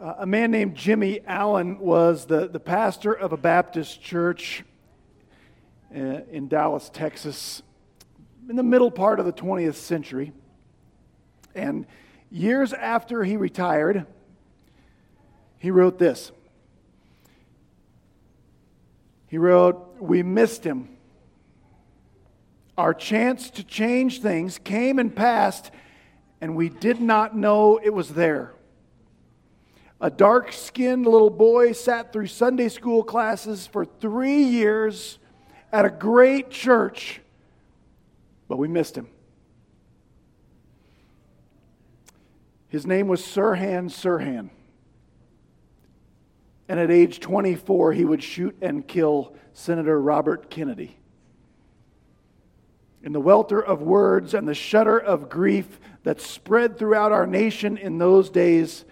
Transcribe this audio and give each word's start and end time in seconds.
Uh, 0.00 0.14
a 0.20 0.26
man 0.26 0.50
named 0.50 0.74
Jimmy 0.74 1.20
Allen 1.26 1.78
was 1.78 2.24
the, 2.24 2.48
the 2.48 2.58
pastor 2.58 3.12
of 3.12 3.34
a 3.34 3.36
Baptist 3.36 4.00
church 4.00 4.64
uh, 5.94 6.22
in 6.30 6.48
Dallas, 6.48 6.90
Texas, 6.90 7.62
in 8.48 8.56
the 8.56 8.62
middle 8.62 8.90
part 8.90 9.20
of 9.20 9.26
the 9.26 9.32
20th 9.32 9.74
century. 9.74 10.32
And 11.54 11.84
years 12.30 12.72
after 12.72 13.24
he 13.24 13.36
retired, 13.36 14.06
he 15.58 15.70
wrote 15.70 15.98
this. 15.98 16.32
He 19.26 19.36
wrote, 19.36 19.96
We 20.00 20.22
missed 20.22 20.64
him. 20.64 20.96
Our 22.78 22.94
chance 22.94 23.50
to 23.50 23.64
change 23.64 24.22
things 24.22 24.56
came 24.56 24.98
and 24.98 25.14
passed, 25.14 25.70
and 26.40 26.56
we 26.56 26.70
did 26.70 27.02
not 27.02 27.36
know 27.36 27.78
it 27.82 27.92
was 27.92 28.08
there. 28.14 28.54
A 30.00 30.10
dark 30.10 30.52
skinned 30.52 31.06
little 31.06 31.30
boy 31.30 31.72
sat 31.72 32.12
through 32.12 32.28
Sunday 32.28 32.68
school 32.68 33.02
classes 33.02 33.66
for 33.66 33.84
three 33.84 34.42
years 34.42 35.18
at 35.72 35.84
a 35.84 35.90
great 35.90 36.50
church, 36.50 37.20
but 38.48 38.56
we 38.56 38.66
missed 38.66 38.96
him. 38.96 39.08
His 42.68 42.86
name 42.86 43.08
was 43.08 43.20
Sirhan 43.20 43.90
Sirhan. 43.90 44.50
And 46.68 46.78
at 46.78 46.90
age 46.90 47.20
24, 47.20 47.92
he 47.92 48.04
would 48.04 48.22
shoot 48.22 48.56
and 48.62 48.86
kill 48.86 49.34
Senator 49.52 50.00
Robert 50.00 50.48
Kennedy. 50.48 50.96
In 53.02 53.12
the 53.12 53.20
welter 53.20 53.60
of 53.60 53.82
words 53.82 54.34
and 54.34 54.46
the 54.46 54.54
shudder 54.54 54.98
of 54.98 55.28
grief 55.28 55.80
that 56.04 56.20
spread 56.20 56.78
throughout 56.78 57.12
our 57.12 57.26
nation 57.26 57.76
in 57.76 57.98
those 57.98 58.30
days, 58.30 58.84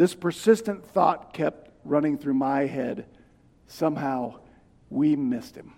this 0.00 0.14
persistent 0.14 0.82
thought 0.82 1.34
kept 1.34 1.68
running 1.84 2.16
through 2.16 2.32
my 2.32 2.64
head. 2.64 3.04
Somehow, 3.66 4.36
we 4.88 5.14
missed 5.14 5.54
him. 5.54 5.74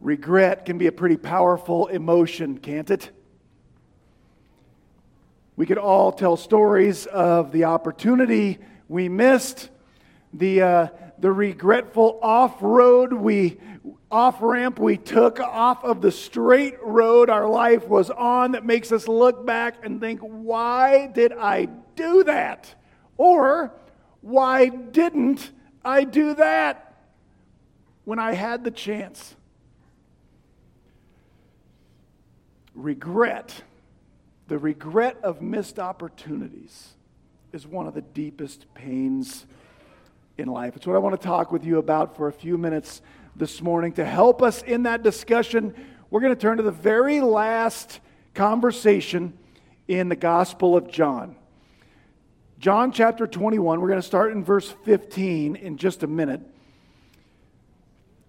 Regret 0.00 0.64
can 0.64 0.78
be 0.78 0.86
a 0.86 0.92
pretty 0.92 1.18
powerful 1.18 1.88
emotion, 1.88 2.56
can't 2.56 2.90
it? 2.90 3.10
We 5.54 5.66
could 5.66 5.76
all 5.76 6.12
tell 6.12 6.38
stories 6.38 7.04
of 7.04 7.52
the 7.52 7.64
opportunity 7.64 8.56
we 8.88 9.10
missed, 9.10 9.68
the, 10.32 10.62
uh, 10.62 10.86
the 11.20 11.30
regretful 11.30 12.18
off 12.22 12.56
road 12.62 13.12
we 13.12 13.58
off 14.10 14.40
ramp 14.40 14.78
we 14.78 14.96
took 14.96 15.38
off 15.38 15.84
of 15.84 16.00
the 16.00 16.10
straight 16.10 16.82
road 16.82 17.30
our 17.30 17.48
life 17.48 17.86
was 17.86 18.10
on 18.10 18.52
that 18.52 18.64
makes 18.64 18.90
us 18.90 19.06
look 19.06 19.46
back 19.46 19.76
and 19.84 20.00
think, 20.00 20.20
why 20.20 21.06
did 21.06 21.32
I 21.32 21.66
do 21.94 22.24
that? 22.24 22.74
Or 23.16 23.72
why 24.20 24.68
didn't 24.68 25.50
I 25.84 26.04
do 26.04 26.34
that 26.34 26.94
when 28.04 28.18
I 28.18 28.32
had 28.32 28.64
the 28.64 28.70
chance? 28.70 29.36
Regret, 32.74 33.62
the 34.48 34.58
regret 34.58 35.18
of 35.22 35.40
missed 35.40 35.78
opportunities, 35.78 36.94
is 37.52 37.66
one 37.66 37.86
of 37.86 37.94
the 37.94 38.02
deepest 38.02 38.72
pains 38.74 39.46
in 40.40 40.48
life. 40.48 40.74
It's 40.74 40.86
what 40.86 40.96
I 40.96 40.98
want 40.98 41.20
to 41.20 41.26
talk 41.26 41.52
with 41.52 41.64
you 41.64 41.78
about 41.78 42.16
for 42.16 42.28
a 42.28 42.32
few 42.32 42.56
minutes 42.56 43.02
this 43.36 43.60
morning. 43.60 43.92
To 43.92 44.04
help 44.04 44.42
us 44.42 44.62
in 44.62 44.84
that 44.84 45.02
discussion, 45.02 45.74
we're 46.10 46.20
going 46.20 46.34
to 46.34 46.40
turn 46.40 46.56
to 46.56 46.62
the 46.62 46.70
very 46.70 47.20
last 47.20 48.00
conversation 48.34 49.36
in 49.86 50.08
the 50.08 50.16
Gospel 50.16 50.76
of 50.76 50.90
John. 50.90 51.36
John 52.58 52.90
chapter 52.90 53.26
21, 53.26 53.80
we're 53.80 53.88
going 53.88 54.00
to 54.00 54.06
start 54.06 54.32
in 54.32 54.42
verse 54.42 54.70
15 54.84 55.56
in 55.56 55.76
just 55.76 56.02
a 56.02 56.06
minute. 56.06 56.40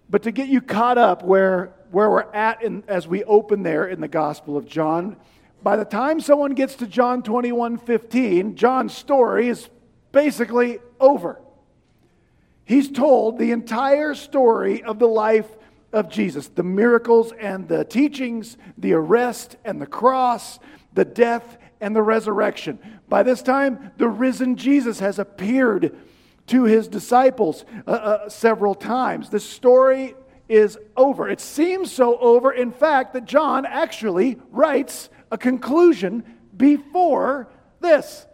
But 0.08 0.24
to 0.24 0.32
get 0.32 0.48
you 0.48 0.60
caught 0.60 0.98
up 0.98 1.24
where, 1.24 1.72
where 1.90 2.10
we're 2.10 2.30
at 2.32 2.62
in, 2.62 2.84
as 2.88 3.08
we 3.08 3.24
open 3.24 3.62
there 3.62 3.86
in 3.86 4.00
the 4.00 4.08
Gospel 4.08 4.56
of 4.56 4.66
John, 4.66 5.16
by 5.62 5.76
the 5.76 5.84
time 5.84 6.20
someone 6.20 6.54
gets 6.54 6.74
to 6.76 6.86
John 6.86 7.22
21 7.22 7.78
15, 7.78 8.56
John's 8.56 8.96
story 8.96 9.48
is 9.48 9.68
basically 10.12 10.78
over. 11.00 11.41
He's 12.72 12.90
told 12.90 13.36
the 13.36 13.50
entire 13.50 14.14
story 14.14 14.82
of 14.82 14.98
the 14.98 15.06
life 15.06 15.58
of 15.92 16.08
Jesus 16.08 16.48
the 16.48 16.62
miracles 16.62 17.30
and 17.38 17.68
the 17.68 17.84
teachings, 17.84 18.56
the 18.78 18.94
arrest 18.94 19.58
and 19.62 19.78
the 19.78 19.86
cross, 19.86 20.58
the 20.94 21.04
death 21.04 21.58
and 21.82 21.94
the 21.94 22.00
resurrection. 22.00 22.78
By 23.10 23.24
this 23.24 23.42
time, 23.42 23.90
the 23.98 24.08
risen 24.08 24.56
Jesus 24.56 25.00
has 25.00 25.18
appeared 25.18 25.94
to 26.46 26.64
his 26.64 26.88
disciples 26.88 27.66
uh, 27.86 27.90
uh, 27.90 28.28
several 28.30 28.74
times. 28.74 29.28
The 29.28 29.38
story 29.38 30.14
is 30.48 30.78
over. 30.96 31.28
It 31.28 31.42
seems 31.42 31.92
so 31.92 32.16
over, 32.20 32.52
in 32.52 32.72
fact, 32.72 33.12
that 33.12 33.26
John 33.26 33.66
actually 33.66 34.38
writes 34.50 35.10
a 35.30 35.36
conclusion 35.36 36.24
before 36.56 37.50
this. 37.80 38.24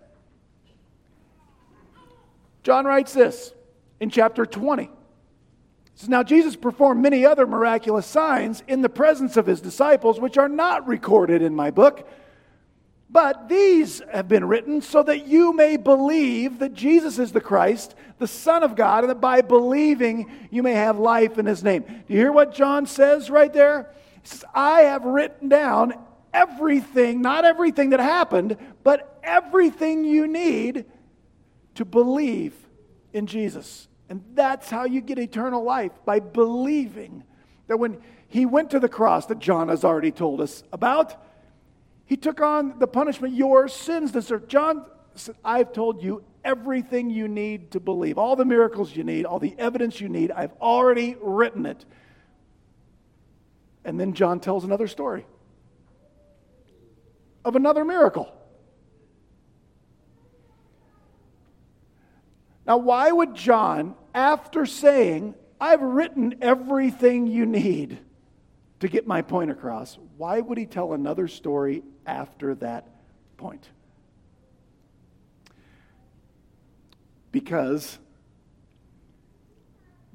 John 2.62 2.84
writes 2.84 3.12
this 3.12 3.52
in 4.00 4.10
chapter 4.10 4.46
20. 4.46 4.90
says, 5.94 6.08
now 6.08 6.22
Jesus 6.22 6.56
performed 6.56 7.02
many 7.02 7.26
other 7.26 7.46
miraculous 7.46 8.06
signs 8.06 8.62
in 8.68 8.82
the 8.82 8.88
presence 8.88 9.36
of 9.36 9.46
his 9.46 9.60
disciples, 9.60 10.20
which 10.20 10.38
are 10.38 10.48
not 10.48 10.86
recorded 10.86 11.42
in 11.42 11.54
my 11.54 11.70
book. 11.70 12.08
But 13.10 13.48
these 13.48 14.02
have 14.12 14.28
been 14.28 14.44
written 14.44 14.82
so 14.82 15.02
that 15.02 15.26
you 15.26 15.54
may 15.54 15.76
believe 15.76 16.58
that 16.58 16.74
Jesus 16.74 17.18
is 17.18 17.32
the 17.32 17.40
Christ, 17.40 17.94
the 18.18 18.26
Son 18.26 18.62
of 18.62 18.76
God, 18.76 19.04
and 19.04 19.10
that 19.10 19.20
by 19.20 19.40
believing 19.40 20.30
you 20.50 20.62
may 20.62 20.74
have 20.74 20.98
life 20.98 21.38
in 21.38 21.46
his 21.46 21.64
name. 21.64 21.82
Do 21.82 22.04
you 22.08 22.18
hear 22.18 22.32
what 22.32 22.54
John 22.54 22.86
says 22.86 23.30
right 23.30 23.52
there? 23.52 23.94
He 24.22 24.28
says, 24.28 24.44
I 24.54 24.82
have 24.82 25.04
written 25.04 25.48
down 25.48 25.94
everything, 26.34 27.22
not 27.22 27.46
everything 27.46 27.90
that 27.90 28.00
happened, 28.00 28.58
but 28.84 29.18
everything 29.24 30.04
you 30.04 30.26
need 30.26 30.84
to 31.76 31.86
believe 31.86 32.54
in 33.14 33.26
Jesus. 33.26 33.87
And 34.08 34.24
that's 34.34 34.70
how 34.70 34.84
you 34.84 35.00
get 35.00 35.18
eternal 35.18 35.62
life 35.62 35.92
by 36.04 36.20
believing 36.20 37.24
that 37.66 37.78
when 37.78 38.00
he 38.28 38.46
went 38.46 38.70
to 38.70 38.80
the 38.80 38.88
cross 38.88 39.26
that 39.26 39.38
John 39.38 39.68
has 39.68 39.84
already 39.84 40.10
told 40.10 40.40
us 40.40 40.62
about, 40.72 41.14
he 42.06 42.16
took 42.16 42.40
on 42.40 42.78
the 42.78 42.86
punishment 42.86 43.34
your 43.34 43.68
sins 43.68 44.12
deserve. 44.12 44.48
John 44.48 44.86
said, 45.14 45.36
I've 45.44 45.72
told 45.72 46.02
you 46.02 46.24
everything 46.44 47.10
you 47.10 47.28
need 47.28 47.72
to 47.72 47.80
believe, 47.80 48.16
all 48.16 48.36
the 48.36 48.44
miracles 48.44 48.96
you 48.96 49.04
need, 49.04 49.26
all 49.26 49.38
the 49.38 49.54
evidence 49.58 50.00
you 50.00 50.08
need. 50.08 50.30
I've 50.30 50.52
already 50.60 51.16
written 51.20 51.66
it. 51.66 51.84
And 53.84 54.00
then 54.00 54.14
John 54.14 54.40
tells 54.40 54.64
another 54.64 54.88
story 54.88 55.26
of 57.44 57.56
another 57.56 57.84
miracle. 57.84 58.32
Now, 62.66 62.76
why 62.76 63.10
would 63.10 63.34
John, 63.34 63.94
after 64.14 64.66
saying, 64.66 65.34
I've 65.60 65.82
written 65.82 66.36
everything 66.40 67.26
you 67.26 67.46
need 67.46 67.98
to 68.80 68.88
get 68.88 69.06
my 69.06 69.22
point 69.22 69.50
across, 69.50 69.98
why 70.16 70.40
would 70.40 70.58
he 70.58 70.66
tell 70.66 70.92
another 70.92 71.28
story 71.28 71.82
after 72.06 72.54
that 72.56 72.88
point? 73.36 73.68
Because 77.32 77.98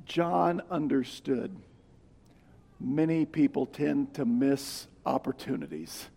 John 0.05 0.61
understood 0.71 1.55
many 2.79 3.25
people 3.25 3.65
tend 3.65 4.13
to 4.15 4.25
miss 4.25 4.87
opportunities 5.05 6.09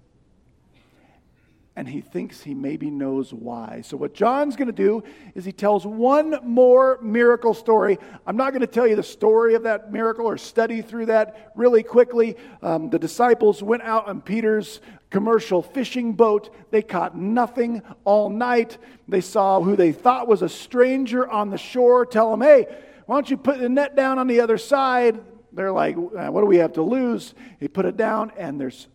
and 1.77 1.87
he 1.87 2.01
thinks 2.01 2.43
he 2.43 2.55
maybe 2.55 2.91
knows 2.91 3.35
why. 3.35 3.83
So, 3.85 3.99
what 3.99 4.15
John's 4.15 4.57
going 4.57 4.69
to 4.69 4.73
do 4.73 5.05
is 5.35 5.45
he 5.45 5.53
tells 5.53 5.87
one 5.87 6.39
more 6.43 6.99
miracle 7.03 7.53
story. 7.53 7.99
I'm 8.27 8.37
not 8.37 8.53
going 8.53 8.63
to 8.63 8.67
tell 8.67 8.87
you 8.87 8.97
the 8.97 9.03
story 9.03 9.55
of 9.55 9.65
that 9.65 9.93
miracle 9.93 10.25
or 10.27 10.39
study 10.39 10.81
through 10.81 11.07
that 11.07 11.53
really 11.55 11.83
quickly. 11.83 12.37
Um, 12.63 12.89
the 12.89 12.99
disciples 12.99 13.63
went 13.63 13.83
out 13.83 14.09
on 14.09 14.23
Peter's 14.23 14.81
commercial 15.11 15.61
fishing 15.61 16.15
boat. 16.15 16.55
They 16.71 16.81
caught 16.81 17.15
nothing 17.15 17.83
all 18.05 18.31
night. 18.31 18.79
They 19.07 19.21
saw 19.21 19.61
who 19.61 19.77
they 19.77 19.93
thought 19.93 20.27
was 20.27 20.41
a 20.41 20.49
stranger 20.49 21.29
on 21.29 21.51
the 21.51 21.59
shore 21.59 22.07
tell 22.07 22.33
him, 22.33 22.41
Hey, 22.41 22.75
why 23.05 23.17
don't 23.17 23.31
you 23.31 23.37
put 23.37 23.61
the 23.61 23.69
net 23.69 23.95
down 23.95 24.19
on 24.19 24.29
the 24.29 24.41
other 24.41 24.57
side? 24.57 25.21
They're 25.53 25.73
like, 25.73 25.97
What 25.97 26.41
do 26.41 26.47
we 26.47 26.57
have 26.57 26.73
to 26.73 26.83
lose? 26.83 27.35
He 27.61 27.69
put 27.69 27.85
it 27.85 27.99
down, 27.99 28.33
and 28.39 28.59
there's 28.59 28.89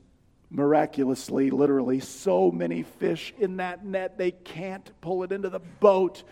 miraculously, 0.52 1.50
literally, 1.50 2.02
so 2.02 2.52
many 2.52 2.84
fish 2.84 3.34
in 3.40 3.58
that 3.58 3.86
net, 3.86 4.18
they 4.18 4.32
can't 4.32 4.92
pull 5.00 5.24
it 5.24 5.32
into 5.32 5.50
the 5.50 5.60
boat. 5.60 6.24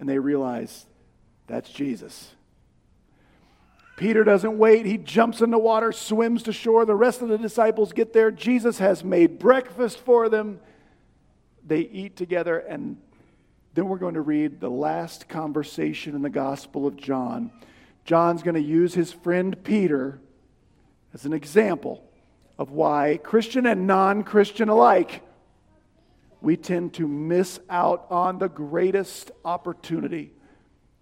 And 0.00 0.08
they 0.08 0.18
realize 0.18 0.86
that's 1.46 1.70
Jesus. 1.70 2.32
Peter 3.96 4.24
doesn't 4.24 4.56
wait. 4.56 4.86
He 4.86 4.96
jumps 4.96 5.42
in 5.42 5.50
the 5.50 5.58
water, 5.58 5.92
swims 5.92 6.42
to 6.44 6.52
shore. 6.54 6.86
The 6.86 6.94
rest 6.94 7.20
of 7.20 7.28
the 7.28 7.36
disciples 7.36 7.92
get 7.92 8.14
there. 8.14 8.30
Jesus 8.30 8.78
has 8.78 9.04
made 9.04 9.38
breakfast 9.38 9.98
for 9.98 10.30
them. 10.30 10.58
they 11.62 11.80
eat 11.80 12.16
together, 12.16 12.58
and 12.58 12.96
then 13.74 13.86
we're 13.86 13.98
going 13.98 14.14
to 14.14 14.22
read 14.22 14.58
the 14.58 14.70
last 14.70 15.28
conversation 15.28 16.14
in 16.16 16.22
the 16.22 16.30
Gospel 16.30 16.86
of 16.86 16.96
John. 16.96 17.52
John's 18.06 18.42
going 18.42 18.54
to 18.54 18.62
use 18.62 18.94
his 18.94 19.12
friend 19.12 19.62
Peter 19.62 20.18
as 21.12 21.26
an 21.26 21.34
example 21.34 22.09
of 22.60 22.70
why 22.70 23.18
Christian 23.22 23.64
and 23.64 23.86
non 23.86 24.22
Christian 24.22 24.68
alike 24.68 25.22
we 26.42 26.58
tend 26.58 26.92
to 26.94 27.08
miss 27.08 27.58
out 27.70 28.06
on 28.10 28.38
the 28.38 28.48
greatest 28.48 29.30
opportunity 29.46 30.32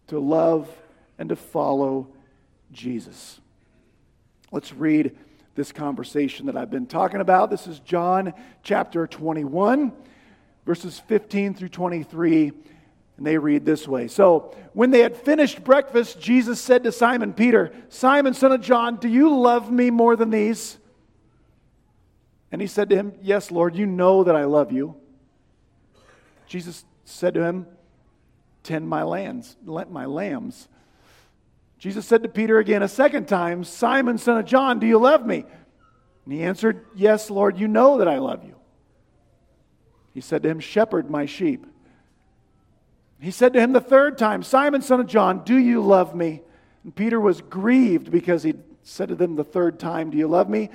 to 0.07 0.21
love 0.21 0.71
and 1.19 1.29
to 1.29 1.37
follow 1.37 2.09
Jesus. 2.71 3.41
Let's 4.53 4.73
read 4.73 5.17
this 5.57 5.73
conversation 5.73 6.47
that 6.47 6.57
I've 6.57 6.71
been 6.71 6.87
talking 6.87 7.21
about. 7.21 7.51
This 7.51 7.67
is 7.67 7.81
John 7.81 8.35
chapter 8.63 9.09
21, 9.09 9.93
verses 10.65 11.01
15 11.09 11.55
through 11.55 11.71
23. 11.71 12.53
And 13.17 13.27
they 13.27 13.37
read 13.37 13.65
this 13.65 13.89
way. 13.89 14.07
So, 14.07 14.57
when 14.75 14.93
they 14.93 15.01
had 15.01 15.17
finished 15.17 15.65
breakfast, 15.65 16.21
Jesus 16.21 16.61
said 16.61 16.85
to 16.85 16.93
Simon 16.93 17.33
Peter, 17.33 17.73
Simon, 17.89 18.33
son 18.33 18.53
of 18.53 18.61
John, 18.61 18.97
do 18.97 19.09
you 19.09 19.37
love 19.37 19.73
me 19.73 19.91
more 19.91 20.15
than 20.15 20.31
these? 20.31 20.78
And 22.51 22.61
he 22.61 22.67
said 22.67 22.91
to 22.91 22.97
him, 22.97 23.13
Yes, 23.23 23.51
Lord, 23.51 23.77
you 23.77 23.87
know 23.87 24.25
that 24.25 24.37
I 24.37 24.45
love 24.45 24.73
you. 24.73 24.97
Jesus 26.47 26.85
said 27.05 27.35
to 27.35 27.43
him, 27.43 27.67
Tend 28.63 28.89
my 28.89 29.03
lambs, 29.03 29.57
let 29.65 29.91
my 29.91 30.07
lambs. 30.07 30.69
Jesus 31.79 32.07
said 32.07 32.23
to 32.25 32.29
Peter 32.29 32.59
again 32.59 32.83
a 32.83 32.89
second 32.89 33.29
time, 33.29 33.63
Simon, 33.63 34.19
son 34.19 34.39
of 34.39 34.45
John, 34.47 34.81
do 34.81 34.87
you 34.87 34.99
love 34.99 35.25
me? 35.25 35.45
And 36.25 36.35
he 36.35 36.43
answered, 36.43 36.85
Yes, 36.95 37.31
Lord, 37.31 37.59
you 37.59 37.69
know 37.69 37.99
that 37.99 38.09
I 38.09 38.19
love 38.19 38.45
you. 38.45 38.57
He 40.13 40.21
said 40.21 40.43
to 40.43 40.49
him, 40.49 40.61
Shepherd 40.61 41.11
my 41.11 41.27
sheep. 41.27 41.67
He 43.21 43.31
said 43.31 43.53
to 43.53 43.61
him 43.61 43.73
the 43.73 43.81
third 43.81 44.17
time, 44.17 44.43
Simon, 44.43 44.83
son 44.83 45.01
of 45.01 45.07
John, 45.07 45.45
do 45.45 45.57
you 45.57 45.81
love 45.81 46.15
me? 46.15 46.43
And 46.85 46.95
Peter 46.95 47.21
was 47.21 47.41
grieved 47.41 48.11
because 48.11 48.43
he 48.43 48.55
said 48.83 49.09
to 49.09 49.15
them 49.15 49.37
the 49.37 49.45
third 49.45 49.79
time, 49.79 50.11
Do 50.11 50.19
you 50.19 50.29
love 50.29 50.49
me? 50.49 50.71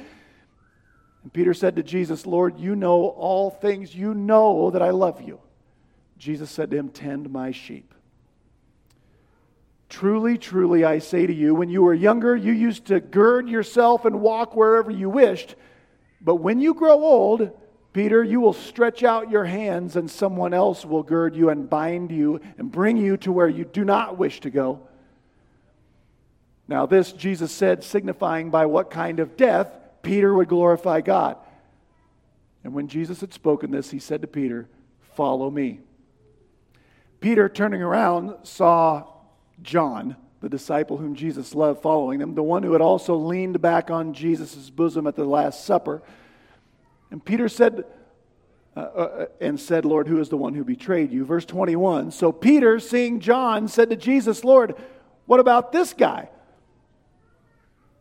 And 1.23 1.31
Peter 1.31 1.53
said 1.53 1.75
to 1.77 1.83
Jesus, 1.83 2.25
Lord, 2.25 2.59
you 2.59 2.75
know 2.75 3.07
all 3.07 3.49
things. 3.49 3.95
You 3.95 4.13
know 4.13 4.71
that 4.71 4.81
I 4.81 4.91
love 4.91 5.21
you. 5.21 5.39
Jesus 6.17 6.51
said 6.51 6.71
to 6.71 6.77
him, 6.77 6.89
Tend 6.89 7.31
my 7.31 7.51
sheep. 7.51 7.93
Truly, 9.89 10.37
truly, 10.37 10.83
I 10.83 10.99
say 10.99 11.27
to 11.27 11.33
you, 11.33 11.53
when 11.53 11.69
you 11.69 11.83
were 11.83 11.93
younger, 11.93 12.35
you 12.35 12.51
used 12.51 12.85
to 12.85 12.99
gird 12.99 13.47
yourself 13.47 14.05
and 14.05 14.21
walk 14.21 14.55
wherever 14.55 14.89
you 14.89 15.09
wished. 15.09 15.55
But 16.19 16.35
when 16.37 16.59
you 16.59 16.73
grow 16.73 16.99
old, 17.03 17.51
Peter, 17.93 18.23
you 18.23 18.39
will 18.41 18.53
stretch 18.53 19.03
out 19.03 19.29
your 19.29 19.45
hands, 19.45 19.95
and 19.95 20.09
someone 20.09 20.53
else 20.53 20.83
will 20.83 21.03
gird 21.03 21.35
you 21.35 21.49
and 21.49 21.69
bind 21.69 22.11
you 22.11 22.41
and 22.57 22.71
bring 22.71 22.97
you 22.97 23.17
to 23.17 23.31
where 23.31 23.47
you 23.47 23.65
do 23.65 23.85
not 23.85 24.17
wish 24.17 24.39
to 24.41 24.49
go. 24.49 24.79
Now, 26.67 26.87
this 26.87 27.11
Jesus 27.11 27.51
said, 27.51 27.83
signifying 27.83 28.49
by 28.49 28.65
what 28.65 28.89
kind 28.89 29.19
of 29.19 29.37
death 29.37 29.67
Peter 30.03 30.33
would 30.33 30.47
glorify 30.47 31.01
God. 31.01 31.37
And 32.63 32.73
when 32.73 32.87
Jesus 32.87 33.21
had 33.21 33.33
spoken 33.33 33.71
this, 33.71 33.89
he 33.89 33.99
said 33.99 34.21
to 34.21 34.27
Peter, 34.27 34.69
Follow 35.15 35.49
me. 35.49 35.79
Peter, 37.19 37.47
turning 37.47 37.81
around, 37.81 38.35
saw 38.43 39.05
John, 39.61 40.15
the 40.41 40.49
disciple 40.49 40.97
whom 40.97 41.15
Jesus 41.15 41.55
loved, 41.55 41.81
following 41.81 42.19
them, 42.19 42.35
the 42.35 42.43
one 42.43 42.63
who 42.63 42.73
had 42.73 42.81
also 42.81 43.15
leaned 43.15 43.61
back 43.61 43.89
on 43.89 44.13
Jesus' 44.13 44.69
bosom 44.69 45.07
at 45.07 45.15
the 45.15 45.23
Last 45.23 45.65
Supper. 45.65 46.01
And 47.11 47.23
Peter 47.23 47.47
said, 47.47 47.85
uh, 48.75 48.79
uh, 48.79 49.25
and 49.39 49.59
said, 49.59 49.85
Lord, 49.85 50.07
who 50.07 50.19
is 50.19 50.29
the 50.29 50.37
one 50.37 50.55
who 50.55 50.63
betrayed 50.63 51.11
you? 51.11 51.25
Verse 51.25 51.45
21. 51.45 52.11
So 52.11 52.31
Peter, 52.31 52.79
seeing 52.79 53.19
John, 53.19 53.67
said 53.67 53.91
to 53.91 53.95
Jesus, 53.95 54.43
Lord, 54.43 54.75
what 55.27 55.39
about 55.39 55.71
this 55.71 55.93
guy? 55.93 56.29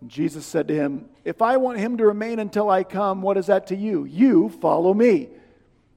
Jesus 0.06 0.44
said 0.44 0.68
to 0.68 0.74
him, 0.74 1.06
If 1.24 1.42
I 1.42 1.56
want 1.56 1.78
him 1.78 1.96
to 1.98 2.06
remain 2.06 2.38
until 2.38 2.68
I 2.70 2.84
come, 2.84 3.22
what 3.22 3.36
is 3.36 3.46
that 3.46 3.68
to 3.68 3.76
you? 3.76 4.04
You 4.04 4.48
follow 4.48 4.92
me. 4.92 5.28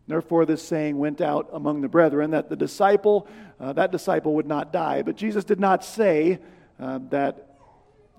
Therefore, 0.07 0.45
this 0.45 0.61
saying 0.61 0.97
went 0.97 1.19
out 1.19 1.49
among 1.51 1.81
the 1.81 1.87
brethren 1.87 2.31
that 2.31 2.49
the 2.49 2.55
disciple, 2.55 3.27
uh, 3.59 3.73
that 3.73 3.91
disciple 3.91 4.35
would 4.35 4.45
not 4.45 4.71
die. 4.71 5.01
But 5.01 5.15
Jesus 5.15 5.43
did 5.43 5.59
not 5.59 5.83
say 5.83 6.39
uh, 6.79 6.99
that 7.09 7.57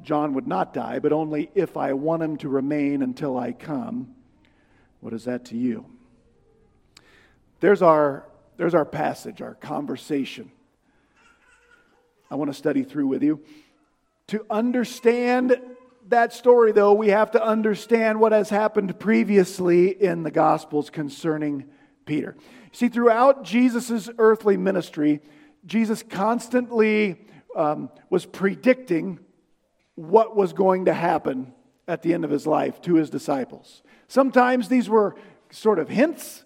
John 0.02 0.34
would 0.34 0.48
not 0.48 0.74
die, 0.74 0.98
but 0.98 1.12
only 1.12 1.50
if 1.54 1.76
I 1.76 1.92
want 1.92 2.22
him 2.22 2.36
to 2.38 2.48
remain 2.48 3.02
until 3.02 3.38
I 3.38 3.52
come. 3.52 4.14
What 5.00 5.12
is 5.12 5.24
that 5.24 5.46
to 5.46 5.56
you? 5.56 5.86
There's 7.60 7.82
our, 7.82 8.26
there's 8.56 8.74
our 8.74 8.84
passage, 8.84 9.40
our 9.40 9.54
conversation. 9.54 10.50
I 12.30 12.34
want 12.34 12.50
to 12.50 12.56
study 12.56 12.82
through 12.82 13.06
with 13.06 13.22
you. 13.22 13.40
To 14.28 14.44
understand 14.50 15.56
that 16.10 16.32
story, 16.32 16.72
though, 16.72 16.92
we 16.92 17.08
have 17.08 17.32
to 17.32 17.44
understand 17.44 18.20
what 18.20 18.32
has 18.32 18.50
happened 18.50 18.98
previously 18.98 19.88
in 19.88 20.22
the 20.22 20.30
Gospels 20.30 20.90
concerning 20.90 21.64
Peter. 22.04 22.36
See, 22.72 22.88
throughout 22.88 23.42
Jesus' 23.42 24.08
earthly 24.18 24.56
ministry, 24.56 25.20
Jesus 25.64 26.02
constantly 26.02 27.26
um, 27.56 27.90
was 28.10 28.26
predicting 28.26 29.18
what 29.94 30.36
was 30.36 30.52
going 30.52 30.84
to 30.84 30.92
happen 30.92 31.52
at 31.88 32.02
the 32.02 32.14
end 32.14 32.24
of 32.24 32.30
his 32.30 32.46
life 32.46 32.80
to 32.82 32.94
his 32.94 33.10
disciples. 33.10 33.82
Sometimes 34.08 34.68
these 34.68 34.88
were 34.88 35.16
sort 35.50 35.78
of 35.78 35.88
hints, 35.88 36.44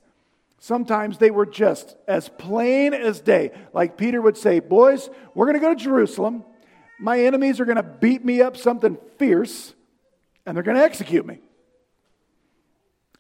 sometimes 0.58 1.18
they 1.18 1.30
were 1.30 1.46
just 1.46 1.96
as 2.06 2.28
plain 2.28 2.94
as 2.94 3.20
day. 3.20 3.50
Like 3.72 3.96
Peter 3.96 4.22
would 4.22 4.36
say, 4.36 4.60
Boys, 4.60 5.10
we're 5.34 5.46
going 5.46 5.58
to 5.58 5.60
go 5.60 5.74
to 5.74 5.80
Jerusalem. 5.82 6.44
My 7.00 7.20
enemies 7.20 7.61
are 7.61 7.64
going 7.64 7.76
to 7.76 7.82
beat 7.82 8.25
me 8.25 8.43
up 8.43 8.56
something 8.56 8.99
fierce, 9.19 9.75
and 10.44 10.55
they're 10.55 10.62
going 10.62 10.76
to 10.76 10.85
execute 10.85 11.26
me. 11.26 11.41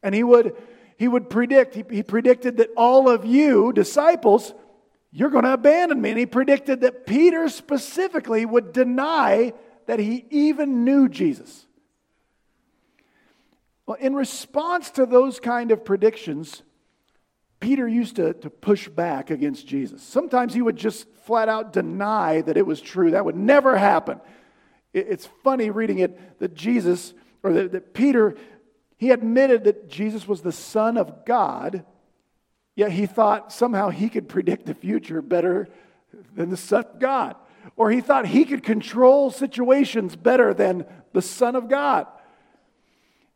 And 0.02 0.14
he 0.14 0.22
would 0.22 0.54
he 1.00 1.08
would 1.08 1.30
predict, 1.30 1.74
he, 1.74 1.82
he 1.90 2.02
predicted 2.02 2.58
that 2.58 2.68
all 2.76 3.08
of 3.08 3.24
you, 3.24 3.72
disciples, 3.72 4.52
you're 5.10 5.30
going 5.30 5.44
to 5.44 5.54
abandon 5.54 5.98
me. 5.98 6.10
And 6.10 6.18
he 6.18 6.26
predicted 6.26 6.82
that 6.82 7.06
Peter 7.06 7.48
specifically 7.48 8.44
would 8.44 8.74
deny 8.74 9.54
that 9.86 9.98
he 9.98 10.26
even 10.28 10.84
knew 10.84 11.08
Jesus. 11.08 11.64
Well, 13.86 13.96
in 13.98 14.14
response 14.14 14.90
to 14.90 15.06
those 15.06 15.40
kind 15.40 15.70
of 15.70 15.86
predictions, 15.86 16.62
Peter 17.60 17.86
used 17.86 18.16
to, 18.16 18.32
to 18.34 18.50
push 18.50 18.88
back 18.88 19.30
against 19.30 19.66
Jesus. 19.66 20.02
Sometimes 20.02 20.54
he 20.54 20.62
would 20.62 20.76
just 20.76 21.06
flat 21.24 21.48
out 21.48 21.72
deny 21.72 22.40
that 22.40 22.56
it 22.56 22.66
was 22.66 22.80
true. 22.80 23.12
That 23.12 23.24
would 23.24 23.36
never 23.36 23.76
happen. 23.76 24.20
It, 24.92 25.06
it's 25.10 25.28
funny 25.44 25.70
reading 25.70 25.98
it 25.98 26.40
that 26.40 26.54
Jesus, 26.54 27.12
or 27.42 27.52
that, 27.52 27.72
that 27.72 27.94
Peter 27.94 28.34
he 29.00 29.12
admitted 29.12 29.64
that 29.64 29.88
Jesus 29.88 30.28
was 30.28 30.42
the 30.42 30.52
Son 30.52 30.98
of 30.98 31.24
God, 31.24 31.86
yet 32.76 32.92
he 32.92 33.06
thought 33.06 33.50
somehow 33.50 33.88
he 33.88 34.10
could 34.10 34.28
predict 34.28 34.66
the 34.66 34.74
future 34.74 35.22
better 35.22 35.68
than 36.34 36.50
the 36.50 36.58
Son 36.58 36.84
of 36.84 37.00
God. 37.00 37.34
Or 37.76 37.90
he 37.90 38.02
thought 38.02 38.26
he 38.26 38.44
could 38.44 38.62
control 38.62 39.30
situations 39.30 40.16
better 40.16 40.52
than 40.52 40.84
the 41.14 41.22
Son 41.22 41.56
of 41.56 41.70
God. 41.70 42.08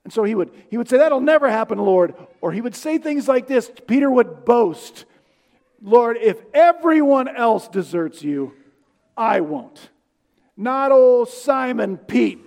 And 0.05 0.13
so 0.13 0.23
he 0.23 0.35
would, 0.35 0.53
he 0.71 0.77
would 0.77 0.89
say, 0.89 0.99
That'll 0.99 1.21
never 1.21 1.51
happen, 1.51 1.79
Lord. 1.79 2.15
Or 2.41 2.53
he 2.53 2.61
would 2.61 2.77
say 2.77 2.99
things 2.99 3.27
like 3.27 3.47
this 3.47 3.71
Peter 3.87 4.11
would 4.11 4.45
boast, 4.45 5.07
Lord, 5.83 6.19
if 6.19 6.39
everyone 6.53 7.29
else 7.29 7.69
deserts 7.69 8.23
you, 8.23 8.53
I 9.17 9.41
won't. 9.41 9.91
Not 10.57 10.93
old 10.93 11.29
Simon 11.29 11.97
Pete 11.97 12.45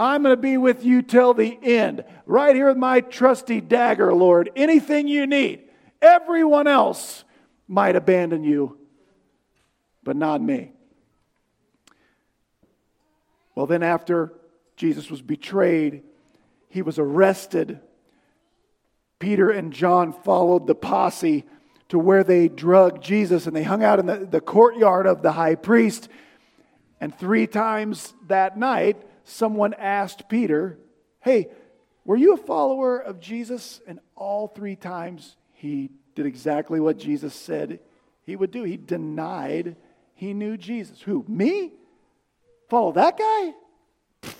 I'm 0.00 0.22
going 0.22 0.32
to 0.34 0.40
be 0.40 0.56
with 0.56 0.82
you 0.82 1.02
till 1.02 1.34
the 1.34 1.58
end. 1.62 2.04
Right 2.24 2.56
here 2.56 2.68
with 2.68 2.78
my 2.78 3.02
trusty 3.02 3.60
dagger, 3.60 4.14
Lord. 4.14 4.50
Anything 4.56 5.08
you 5.08 5.26
need. 5.26 5.64
Everyone 6.00 6.66
else 6.66 7.24
might 7.68 7.96
abandon 7.96 8.42
you, 8.42 8.78
but 10.02 10.16
not 10.16 10.40
me. 10.40 10.72
Well, 13.54 13.66
then, 13.66 13.82
after 13.82 14.32
Jesus 14.74 15.10
was 15.10 15.20
betrayed, 15.20 16.02
he 16.70 16.80
was 16.80 16.98
arrested. 16.98 17.80
Peter 19.18 19.50
and 19.50 19.72
John 19.72 20.12
followed 20.12 20.66
the 20.66 20.74
posse 20.74 21.44
to 21.90 21.98
where 21.98 22.24
they 22.24 22.48
drugged 22.48 23.02
Jesus 23.02 23.46
and 23.46 23.54
they 23.54 23.64
hung 23.64 23.84
out 23.84 23.98
in 23.98 24.06
the, 24.06 24.24
the 24.24 24.40
courtyard 24.40 25.06
of 25.06 25.20
the 25.20 25.32
high 25.32 25.56
priest. 25.56 26.08
And 27.00 27.14
three 27.14 27.46
times 27.46 28.14
that 28.28 28.56
night, 28.56 28.96
someone 29.24 29.74
asked 29.74 30.28
Peter, 30.28 30.78
Hey, 31.20 31.48
were 32.04 32.16
you 32.16 32.32
a 32.32 32.38
follower 32.38 32.98
of 32.98 33.20
Jesus? 33.20 33.80
And 33.86 34.00
all 34.16 34.48
three 34.48 34.76
times 34.76 35.36
he 35.52 35.90
did 36.14 36.24
exactly 36.24 36.80
what 36.80 36.96
Jesus 36.96 37.34
said 37.34 37.80
he 38.24 38.36
would 38.36 38.52
do. 38.52 38.62
He 38.62 38.76
denied 38.76 39.76
he 40.14 40.34
knew 40.34 40.56
Jesus. 40.56 41.00
Who? 41.02 41.24
Me? 41.26 41.72
Follow 42.68 42.92
that 42.92 43.18
guy? 43.18 44.30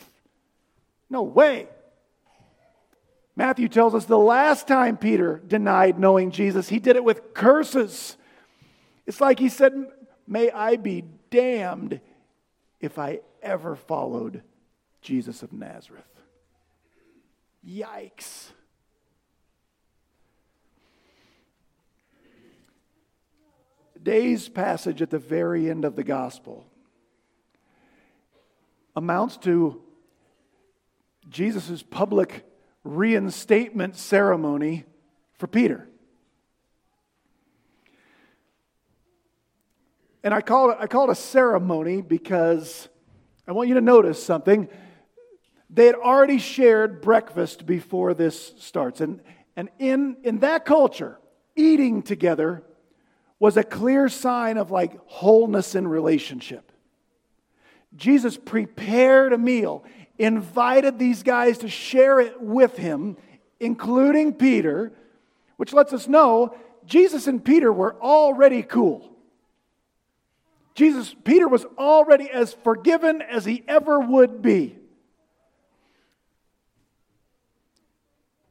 No 1.09 1.23
way. 1.23 1.69
Matthew 3.41 3.69
tells 3.69 3.95
us 3.95 4.05
the 4.05 4.19
last 4.19 4.69
time 4.69 4.99
Peter 4.99 5.41
denied 5.47 5.99
knowing 5.99 6.31
Jesus, 6.31 6.69
he 6.69 6.79
did 6.79 6.97
it 6.97 7.03
with 7.03 7.33
curses. 7.33 8.19
It's 9.07 9.19
like 9.19 9.39
he 9.39 9.49
said, 9.49 9.73
May 10.27 10.51
I 10.51 10.77
be 10.77 11.05
damned 11.31 12.03
if 12.81 12.99
I 12.99 13.21
ever 13.43 13.77
followed 13.77 14.43
Jesus 15.01 15.43
of 15.43 15.55
Nazareth. 15.55 16.05
Yikes. 17.67 18.51
Today's 23.95 24.51
passage 24.51 25.01
at 25.01 25.09
the 25.09 25.19
very 25.19 25.71
end 25.71 25.87
of 25.87 25.97
the 25.97 26.05
gospel 26.05 26.67
amounts 28.95 29.39
to 29.39 29.81
Jesus' 31.31 31.83
public 31.83 32.45
reinstatement 32.85 33.97
ceremony 33.97 34.85
for 35.35 35.47
Peter. 35.47 35.89
And 40.23 40.35
I 40.35 40.41
call 40.43 40.71
it, 40.71 40.77
I 40.81 40.87
call 40.87 41.09
it 41.09 41.13
a 41.13 41.15
ceremony 41.15 42.03
because 42.03 42.89
I 43.49 43.53
want 43.53 43.69
you 43.69 43.75
to 43.75 43.81
notice 43.81 44.23
something. 44.23 44.69
They 45.71 45.87
had 45.87 45.95
already 45.95 46.39
shared 46.39 47.01
breakfast 47.01 47.65
before 47.65 48.13
this 48.13 48.55
starts. 48.59 49.01
And, 49.01 49.23
and 49.57 49.71
in, 49.79 50.17
in 50.23 50.41
that 50.41 50.65
culture, 50.65 51.19
eating 51.57 52.03
together 52.03 52.63
was 53.39 53.57
a 53.57 53.65
clear 53.65 54.09
sign 54.09 54.59
of 54.59 54.71
like 54.71 54.99
wholeness 55.07 55.75
in 55.75 55.89
relationship. 55.89 56.71
Jesus 57.97 58.37
prepared 58.37 59.33
a 59.33 59.39
meal, 59.39 59.85
invited 60.21 60.99
these 60.99 61.23
guys 61.23 61.59
to 61.59 61.69
share 61.69 62.21
it 62.21 62.41
with 62.41 62.77
him, 62.77 63.17
including 63.59 64.35
Peter, 64.35 64.93
which 65.57 65.73
lets 65.73 65.93
us 65.93 66.07
know 66.07 66.55
Jesus 66.85 67.27
and 67.27 67.43
Peter 67.43 67.73
were 67.73 67.97
already 68.01 68.63
cool. 68.63 69.11
Jesus, 70.75 71.15
Peter 71.25 71.49
was 71.49 71.65
already 71.79 72.31
as 72.31 72.53
forgiven 72.53 73.23
as 73.23 73.45
he 73.45 73.65
ever 73.67 73.99
would 73.99 74.43
be. 74.43 74.77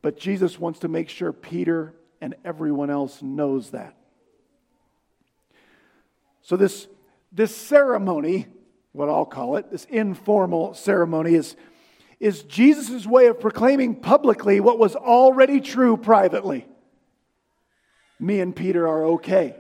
But 0.01 0.17
Jesus 0.17 0.59
wants 0.59 0.79
to 0.79 0.87
make 0.87 1.09
sure 1.09 1.31
Peter 1.31 1.93
and 2.21 2.35
everyone 2.43 2.89
else 2.89 3.21
knows 3.21 3.71
that. 3.71 3.95
So, 6.41 6.57
this, 6.57 6.87
this 7.31 7.55
ceremony, 7.55 8.47
what 8.91 9.09
I'll 9.09 9.25
call 9.25 9.57
it, 9.57 9.71
this 9.71 9.85
informal 9.85 10.73
ceremony, 10.73 11.35
is, 11.35 11.55
is 12.19 12.43
Jesus' 12.43 13.05
way 13.05 13.27
of 13.27 13.39
proclaiming 13.39 13.95
publicly 13.95 14.59
what 14.59 14.79
was 14.79 14.95
already 14.95 15.61
true 15.61 15.95
privately. 15.95 16.67
Me 18.19 18.39
and 18.39 18.55
Peter 18.55 18.87
are 18.87 19.05
okay. 19.05 19.55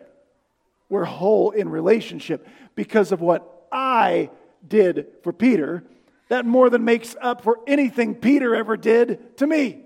We're 0.89 1.05
whole 1.05 1.51
in 1.51 1.69
relationship 1.69 2.47
because 2.75 3.11
of 3.11 3.21
what 3.21 3.67
I 3.71 4.31
did 4.67 5.07
for 5.23 5.31
Peter. 5.31 5.83
That 6.29 6.45
more 6.45 6.69
than 6.69 6.83
makes 6.83 7.15
up 7.21 7.43
for 7.43 7.59
anything 7.67 8.15
Peter 8.15 8.55
ever 8.55 8.75
did 8.75 9.37
to 9.37 9.47
me. 9.47 9.83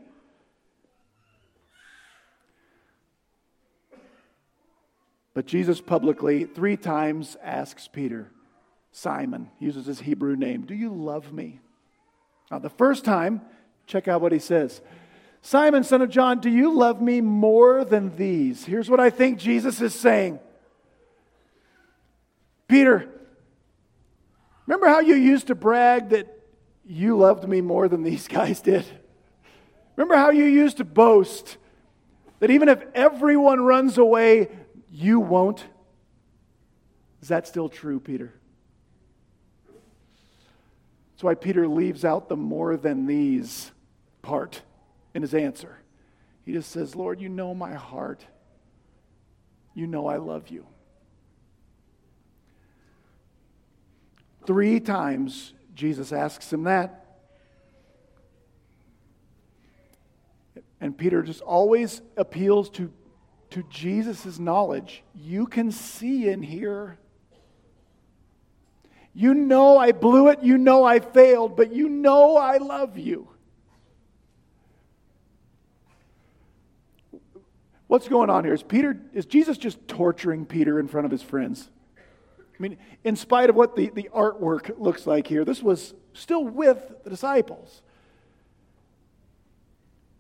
But 5.34 5.46
Jesus 5.48 5.82
publicly, 5.82 6.46
three 6.46 6.78
times, 6.78 7.38
asks 7.42 7.88
Peter, 7.88 8.32
Simon, 8.94 9.50
uses 9.60 9.88
his 9.88 10.00
Hebrew 10.00 10.36
name, 10.36 10.62
Do 10.62 10.76
you 10.76 10.94
love 10.94 11.34
me? 11.34 11.60
Now, 12.52 12.60
the 12.60 12.70
first 12.70 13.04
time, 13.04 13.42
check 13.88 14.08
out 14.08 14.22
what 14.22 14.32
he 14.32 14.40
says 14.40 14.82
Simon, 15.42 15.84
son 15.84 16.02
of 16.02 16.10
John, 16.10 16.40
do 16.40 16.50
you 16.50 16.74
love 16.74 17.02
me 17.02 17.20
more 17.20 17.84
than 17.84 18.16
these? 18.16 18.64
Here's 18.64 18.90
what 18.90 19.00
I 19.00 19.10
think 19.10 19.40
Jesus 19.40 19.82
is 19.82 19.94
saying 19.94 20.40
Peter, 22.68 23.10
remember 24.68 24.88
how 24.88 25.00
you 25.00 25.16
used 25.16 25.48
to 25.48 25.56
brag 25.56 26.10
that 26.10 26.28
you 26.86 27.18
loved 27.18 27.50
me 27.50 27.62
more 27.62 27.88
than 27.88 28.04
these 28.04 28.28
guys 28.30 28.62
did? 28.62 28.86
Remember 29.96 30.16
how 30.16 30.30
you 30.30 30.46
used 30.46 30.78
to 30.78 30.84
boast 30.84 31.58
that 32.40 32.52
even 32.52 32.70
if 32.70 32.84
everyone 32.94 33.62
runs 33.62 33.98
away, 33.98 34.50
you 34.92 35.20
won't? 35.20 35.66
Is 37.24 37.30
that 37.30 37.48
still 37.48 37.70
true, 37.70 38.00
Peter? 38.00 38.34
That's 41.14 41.24
why 41.24 41.36
Peter 41.36 41.68
leaves 41.68 42.04
out 42.04 42.30
the 42.30 42.36
more 42.36 42.76
than 42.76 43.06
these 43.06 43.72
part 44.22 44.62
in 45.14 45.22
his 45.22 45.34
answer. 45.34 45.78
He 46.46 46.54
just 46.54 46.72
says, 46.72 46.96
Lord, 46.96 47.22
you 47.22 47.30
know 47.30 47.54
my 47.54 47.74
heart. 47.74 48.26
You 49.74 49.88
know 49.88 50.08
I 50.08 50.18
love 50.18 50.50
you. 50.50 50.66
Three 54.46 54.80
times 54.80 55.54
Jesus 55.74 56.12
asks 56.12 56.52
him 56.52 56.64
that. 56.64 57.00
And 60.82 60.98
Peter 60.98 61.22
just 61.22 61.42
always 61.42 62.02
appeals 62.18 62.70
to 62.72 62.92
to 63.54 63.64
Jesus' 63.70 64.40
knowledge, 64.40 65.04
you 65.14 65.46
can 65.46 65.72
see 65.72 66.28
in 66.28 66.42
here. 66.42 66.98
You 69.14 69.34
know 69.34 69.78
I 69.78 69.92
blew 69.92 70.30
it, 70.30 70.42
you 70.42 70.58
know 70.58 70.84
I 70.84 71.00
failed, 71.00 71.56
but 71.56 71.72
you 71.72 71.88
know 71.88 72.36
I 72.36 72.58
love 72.58 72.98
you. 72.98 73.28
What's 77.88 78.08
going 78.08 78.32
on 78.32 78.44
here? 78.44 78.56
Is 78.56 78.64
Peter 78.64 79.00
is 79.14 79.28
Jesus 79.28 79.58
just 79.58 79.88
torturing 79.88 80.48
Peter 80.48 80.80
in 80.80 80.88
front 80.88 81.06
of 81.06 81.12
his 81.12 81.22
friends? 81.22 81.70
I 81.98 82.62
mean, 82.62 82.78
in 83.04 83.16
spite 83.16 83.50
of 83.50 83.56
what 83.56 83.76
the, 83.76 83.90
the 83.90 84.10
artwork 84.14 84.80
looks 84.80 85.06
like 85.06 85.28
here, 85.28 85.46
this 85.46 85.62
was 85.62 85.94
still 86.14 86.44
with 86.44 87.04
the 87.04 87.10
disciples. 87.10 87.82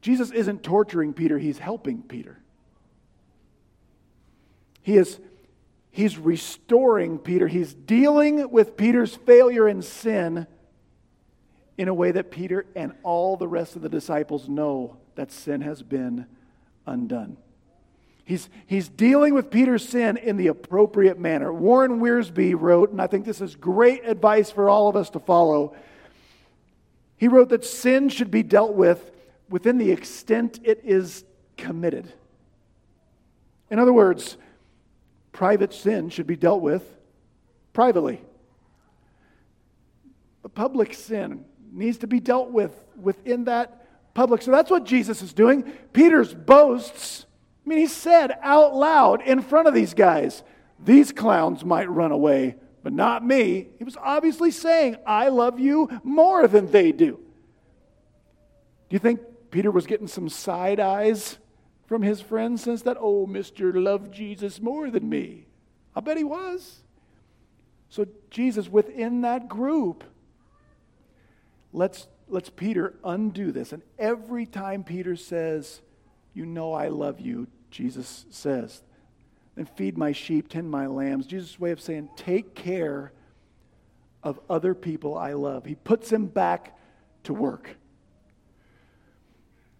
Jesus 0.01 0.31
isn't 0.31 0.61
torturing 0.61 1.13
Peter, 1.13 1.39
he's 1.39 1.57
helping 1.57 2.03
Peter. 2.03 2.39
He 4.81 4.97
is 4.97 5.19
he's 5.93 6.17
restoring 6.17 7.19
Peter. 7.19 7.47
He's 7.47 7.73
dealing 7.73 8.49
with 8.49 8.75
Peter's 8.75 9.15
failure 9.15 9.67
and 9.67 9.85
sin 9.85 10.47
in 11.77 11.87
a 11.87 11.93
way 11.93 12.11
that 12.11 12.31
Peter 12.31 12.65
and 12.75 12.93
all 13.03 13.37
the 13.37 13.47
rest 13.47 13.77
of 13.77 13.81
the 13.81 13.89
disciples 13.89 14.49
know 14.49 14.97
that 15.15 15.31
sin 15.31 15.61
has 15.61 15.81
been 15.81 16.25
undone. 16.85 17.37
He's, 18.25 18.49
he's 18.65 18.89
dealing 18.89 19.33
with 19.33 19.51
Peter's 19.51 19.87
sin 19.87 20.17
in 20.17 20.37
the 20.37 20.47
appropriate 20.47 21.19
manner. 21.19 21.53
Warren 21.53 21.99
Wiersbe 21.99 22.59
wrote, 22.59 22.91
and 22.91 23.01
I 23.01 23.07
think 23.07 23.25
this 23.25 23.41
is 23.41 23.55
great 23.55 24.03
advice 24.05 24.49
for 24.49 24.69
all 24.69 24.87
of 24.87 24.95
us 24.95 25.09
to 25.11 25.19
follow. 25.19 25.75
He 27.17 27.27
wrote 27.27 27.49
that 27.49 27.65
sin 27.65 28.09
should 28.09 28.31
be 28.31 28.41
dealt 28.41 28.73
with 28.73 29.11
within 29.47 29.77
the 29.77 29.91
extent 29.91 30.59
it 30.63 30.81
is 30.83 31.23
committed. 31.57 32.11
In 33.69 33.77
other 33.77 33.93
words, 33.93 34.37
private 35.33 35.73
sin 35.73 36.09
should 36.09 36.27
be 36.27 36.37
dealt 36.37 36.61
with 36.61 36.83
privately. 37.73 38.21
But 40.41 40.53
public 40.55 40.93
sin 40.93 41.43
needs 41.71 41.97
to 41.99 42.07
be 42.07 42.19
dealt 42.19 42.51
with 42.51 42.71
within 42.95 43.45
that 43.45 44.13
public. 44.13 44.41
So 44.41 44.51
that's 44.51 44.71
what 44.71 44.85
Jesus 44.85 45.21
is 45.21 45.33
doing. 45.33 45.63
Peter's 45.91 46.33
boasts, 46.33 47.25
I 47.65 47.69
mean, 47.69 47.79
he 47.79 47.87
said 47.87 48.37
out 48.41 48.75
loud 48.75 49.21
in 49.23 49.41
front 49.41 49.67
of 49.67 49.73
these 49.73 49.93
guys, 49.93 50.43
these 50.79 51.11
clowns 51.11 51.65
might 51.65 51.89
run 51.89 52.11
away, 52.11 52.55
but 52.83 52.93
not 52.93 53.25
me. 53.25 53.69
He 53.77 53.83
was 53.83 53.97
obviously 53.97 54.51
saying, 54.51 54.97
I 55.05 55.29
love 55.29 55.59
you 55.59 55.89
more 56.03 56.47
than 56.47 56.71
they 56.71 56.91
do. 56.91 57.19
Do 58.89 58.95
you 58.95 58.99
think 58.99 59.21
Peter 59.49 59.71
was 59.71 59.87
getting 59.87 60.07
some 60.07 60.29
side 60.29 60.79
eyes 60.79 61.39
from 61.93 62.01
his 62.01 62.21
friends 62.21 62.63
since 62.63 62.81
that, 62.81 62.97
oh, 62.99 63.27
Mr. 63.27 63.71
Love 63.71 64.09
Jesus 64.09 64.59
more 64.59 64.89
than 64.89 65.07
me. 65.07 65.45
I 65.95 65.99
bet 65.99 66.17
he 66.17 66.23
was. 66.23 66.79
So 67.87 68.07
Jesus, 68.31 68.67
within 68.67 69.21
that 69.21 69.47
group, 69.47 70.03
let's, 71.71 72.07
let's 72.27 72.49
Peter 72.49 72.95
undo 73.03 73.51
this. 73.51 73.73
And 73.73 73.83
every 73.99 74.47
time 74.47 74.83
Peter 74.83 75.15
says, 75.15 75.81
You 76.33 76.47
know 76.47 76.73
I 76.73 76.87
love 76.87 77.19
you, 77.19 77.45
Jesus 77.69 78.25
says, 78.31 78.81
then 79.53 79.67
feed 79.67 79.95
my 79.95 80.13
sheep, 80.13 80.49
tend 80.49 80.71
my 80.71 80.87
lambs. 80.87 81.27
Jesus' 81.27 81.59
way 81.59 81.69
of 81.69 81.79
saying, 81.79 82.09
Take 82.15 82.55
care 82.55 83.11
of 84.23 84.39
other 84.49 84.73
people 84.73 85.15
I 85.15 85.33
love. 85.33 85.65
He 85.65 85.75
puts 85.75 86.11
him 86.11 86.25
back 86.25 86.75
to 87.25 87.35
work. 87.35 87.77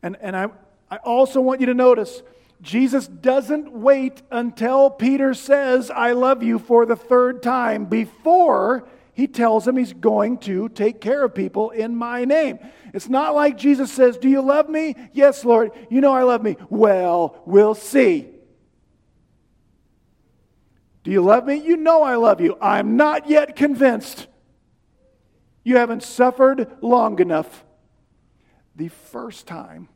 And, 0.04 0.16
and 0.22 0.38
I, 0.38 0.50
I 0.94 0.98
also 0.98 1.42
want 1.42 1.60
you 1.60 1.66
to 1.66 1.74
notice 1.74 2.22
Jesus 2.62 3.08
doesn't 3.08 3.72
wait 3.72 4.22
until 4.30 4.92
Peter 4.92 5.34
says, 5.34 5.90
I 5.90 6.12
love 6.12 6.44
you 6.44 6.60
for 6.60 6.86
the 6.86 6.96
third 6.96 7.42
time 7.42 7.86
before 7.86 8.88
he 9.16 9.26
tells 9.26 9.68
him 9.68 9.76
he's 9.76 9.92
going 9.92 10.38
to 10.40 10.70
take 10.70 11.02
care 11.02 11.24
of 11.24 11.34
people 11.34 11.72
in 11.72 11.96
my 11.96 12.26
name. 12.26 12.60
It's 12.94 13.10
not 13.10 13.34
like 13.34 13.58
Jesus 13.58 13.92
says, 13.92 14.18
Do 14.20 14.30
you 14.30 14.42
love 14.42 14.70
me? 14.70 14.96
Yes, 15.14 15.44
Lord. 15.44 15.72
You 15.90 16.00
know 16.00 16.14
I 16.14 16.22
love 16.22 16.44
me. 16.44 16.58
Well, 16.70 17.42
we'll 17.48 17.74
see. 17.74 18.30
Do 21.04 21.10
you 21.10 21.24
love 21.24 21.48
me? 21.48 21.56
You 21.56 21.76
know 21.76 22.04
I 22.04 22.18
love 22.18 22.40
you. 22.40 22.56
I'm 22.62 22.98
not 22.98 23.28
yet 23.28 23.56
convinced. 23.56 24.28
You 25.64 25.78
haven't 25.78 26.04
suffered 26.04 26.68
long 26.82 27.20
enough. 27.20 27.66
The 28.76 28.90
first 28.90 29.48
time, 29.48 29.90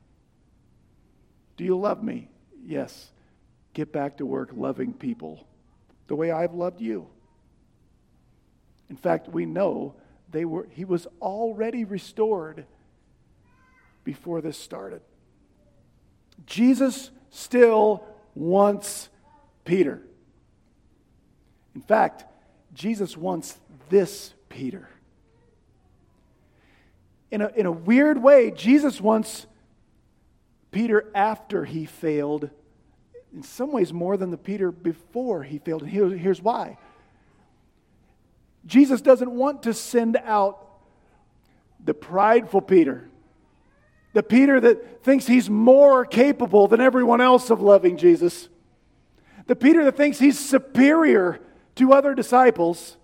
do 1.58 1.64
you 1.64 1.78
love 1.78 2.04
me? 2.04 2.30
Yes. 2.64 3.12
Get 3.74 3.92
back 3.92 4.18
to 4.18 4.26
work 4.26 4.52
loving 4.54 4.94
people 4.94 5.46
the 6.08 6.16
way 6.16 6.32
I've 6.32 6.54
loved 6.54 6.80
you. 6.80 7.08
In 8.90 8.96
fact, 8.96 9.28
we 9.28 9.46
know 9.46 9.96
they 10.32 10.46
were, 10.46 10.68
he 10.72 10.86
was 10.86 11.08
already 11.22 11.84
restored 11.84 12.66
before 14.04 14.42
this 14.42 14.58
started. 14.58 15.02
Jesus 16.46 17.12
still 17.30 18.04
wants 18.36 19.10
Peter. 19.66 20.02
In 21.76 21.82
fact, 21.82 22.24
Jesus 22.74 23.18
wants 23.18 23.58
this 23.90 24.34
Peter. 24.50 24.88
In 27.30 27.42
a, 27.42 27.50
in 27.50 27.66
a 27.66 27.72
weird 27.72 28.22
way, 28.22 28.52
Jesus 28.52 29.02
wants 29.02 29.46
Peter 30.72 31.10
after 31.16 31.66
he 31.66 31.86
failed, 31.86 32.50
in 33.34 33.44
some 33.44 33.72
ways 33.72 33.94
more 33.94 34.18
than 34.18 34.32
the 34.32 34.38
Peter 34.38 34.72
before 34.72 35.44
he 35.44 35.60
failed. 35.60 35.84
And 35.84 35.92
here, 35.92 36.10
here's 36.10 36.42
why 36.42 36.78
Jesus 38.66 39.02
doesn't 39.02 39.32
want 39.32 39.64
to 39.64 39.74
send 39.74 40.18
out 40.18 40.64
the 41.84 41.94
prideful 41.94 42.62
Peter, 42.62 43.10
the 44.14 44.24
Peter 44.24 44.60
that 44.60 45.04
thinks 45.04 45.28
he's 45.28 45.50
more 45.50 46.06
capable 46.06 46.68
than 46.68 46.82
everyone 46.82 47.22
else 47.22 47.50
of 47.50 47.62
loving 47.62 47.98
Jesus, 47.98 48.50
the 49.46 49.56
Peter 49.56 49.86
that 49.86 49.96
thinks 49.96 50.20
he's 50.20 50.38
superior 50.38 51.40
to 51.76 51.94
other 51.94 52.14
disciples. 52.14 52.98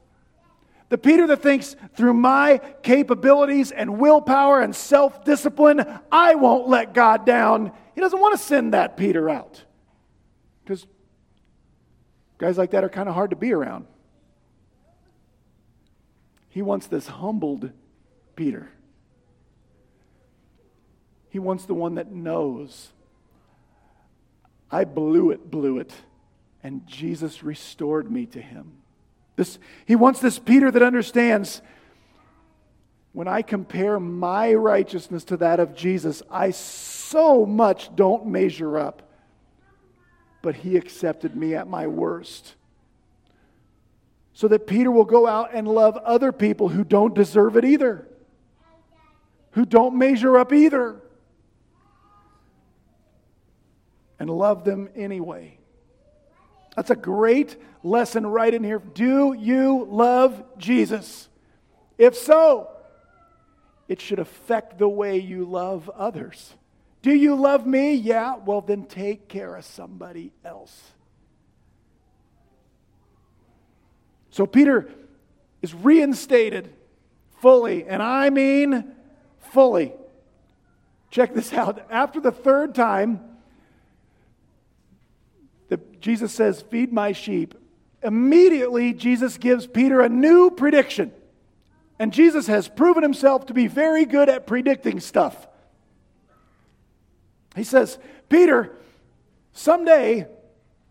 The 0.93 0.99
Peter 0.99 1.25
that 1.25 1.41
thinks 1.41 1.75
through 1.95 2.13
my 2.13 2.61
capabilities 2.83 3.71
and 3.71 3.97
willpower 3.97 4.61
and 4.61 4.75
self 4.75 5.25
discipline, 5.25 5.83
I 6.11 6.35
won't 6.35 6.69
let 6.69 6.93
God 6.93 7.25
down. 7.25 7.71
He 7.95 8.01
doesn't 8.01 8.19
want 8.19 8.37
to 8.37 8.45
send 8.45 8.75
that 8.75 8.95
Peter 8.95 9.27
out. 9.27 9.63
Because 10.63 10.85
guys 12.37 12.59
like 12.59 12.69
that 12.69 12.83
are 12.83 12.89
kind 12.89 13.09
of 13.09 13.15
hard 13.15 13.31
to 13.31 13.35
be 13.35 13.53
around. 13.53 13.87
He 16.49 16.61
wants 16.61 16.85
this 16.85 17.07
humbled 17.07 17.71
Peter. 18.35 18.69
He 21.31 21.39
wants 21.39 21.65
the 21.65 21.73
one 21.73 21.95
that 21.95 22.11
knows 22.11 22.89
I 24.69 24.83
blew 24.83 25.31
it, 25.31 25.49
blew 25.49 25.79
it, 25.79 25.91
and 26.61 26.85
Jesus 26.85 27.41
restored 27.41 28.11
me 28.11 28.27
to 28.27 28.39
him. 28.39 28.82
This, 29.35 29.57
he 29.85 29.95
wants 29.95 30.19
this 30.19 30.39
Peter 30.39 30.69
that 30.71 30.81
understands 30.81 31.61
when 33.13 33.27
I 33.27 33.43
compare 33.43 33.99
my 33.99 34.53
righteousness 34.53 35.23
to 35.25 35.37
that 35.37 35.59
of 35.59 35.75
Jesus, 35.75 36.23
I 36.31 36.49
so 36.51 37.45
much 37.45 37.95
don't 37.95 38.25
measure 38.25 38.77
up. 38.77 39.03
But 40.41 40.55
he 40.55 40.75
accepted 40.75 41.35
me 41.35 41.55
at 41.55 41.67
my 41.67 41.87
worst 41.87 42.55
so 44.33 44.47
that 44.47 44.65
Peter 44.65 44.91
will 44.91 45.05
go 45.05 45.27
out 45.27 45.51
and 45.53 45.67
love 45.67 45.95
other 45.97 46.31
people 46.31 46.69
who 46.69 46.83
don't 46.83 47.13
deserve 47.13 47.55
it 47.55 47.63
either, 47.63 48.07
who 49.51 49.63
don't 49.63 49.95
measure 49.95 50.37
up 50.37 50.51
either, 50.51 50.99
and 54.19 54.29
love 54.29 54.65
them 54.65 54.89
anyway. 54.95 55.57
That's 56.75 56.89
a 56.89 56.95
great 56.95 57.57
lesson 57.83 58.25
right 58.25 58.53
in 58.53 58.63
here. 58.63 58.79
Do 58.79 59.33
you 59.33 59.87
love 59.89 60.43
Jesus? 60.57 61.29
If 61.97 62.15
so, 62.15 62.69
it 63.87 64.01
should 64.01 64.19
affect 64.19 64.79
the 64.79 64.87
way 64.87 65.17
you 65.17 65.45
love 65.45 65.89
others. 65.89 66.53
Do 67.01 67.13
you 67.13 67.35
love 67.35 67.67
me? 67.67 67.93
Yeah, 67.93 68.37
well, 68.37 68.61
then 68.61 68.85
take 68.85 69.27
care 69.27 69.55
of 69.55 69.65
somebody 69.65 70.31
else. 70.43 70.93
So 74.29 74.47
Peter 74.47 74.89
is 75.61 75.73
reinstated 75.75 76.73
fully, 77.41 77.85
and 77.85 78.01
I 78.01 78.29
mean 78.29 78.95
fully. 79.51 79.93
Check 81.11 81.35
this 81.35 81.53
out. 81.53 81.85
After 81.91 82.19
the 82.19 82.31
third 82.31 82.73
time, 82.73 83.19
Jesus 86.03 86.31
says, 86.31 86.61
Feed 86.61 86.93
my 86.93 87.11
sheep. 87.11 87.55
Immediately, 88.03 88.93
Jesus 88.93 89.37
gives 89.37 89.65
Peter 89.65 90.01
a 90.01 90.09
new 90.09 90.51
prediction. 90.51 91.11
And 91.97 92.13
Jesus 92.13 92.45
has 92.47 92.67
proven 92.67 93.01
himself 93.01 93.47
to 93.47 93.53
be 93.53 93.65
very 93.65 94.05
good 94.05 94.29
at 94.29 94.45
predicting 94.45 94.99
stuff. 94.99 95.47
He 97.55 97.63
says, 97.63 97.97
Peter, 98.29 98.75
someday 99.53 100.27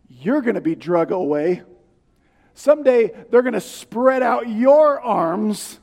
you're 0.09 0.43
going 0.43 0.57
to 0.57 0.61
be 0.61 0.75
drug 0.75 1.13
away 1.13 1.63
Someday 2.55 3.13
they're 3.31 3.43
going 3.43 3.55
to 3.55 3.61
spread 3.61 4.23
out 4.23 4.49
your 4.49 5.01
arms. 5.01 5.79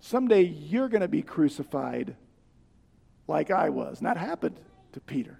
Someday 0.00 0.42
you're 0.42 0.88
going 0.88 1.02
to 1.02 1.08
be 1.08 1.22
crucified 1.22 2.16
like 3.26 3.50
I 3.50 3.70
was. 3.70 3.98
And 3.98 4.06
that 4.06 4.16
happened 4.16 4.56
to 4.92 5.00
Peter. 5.00 5.39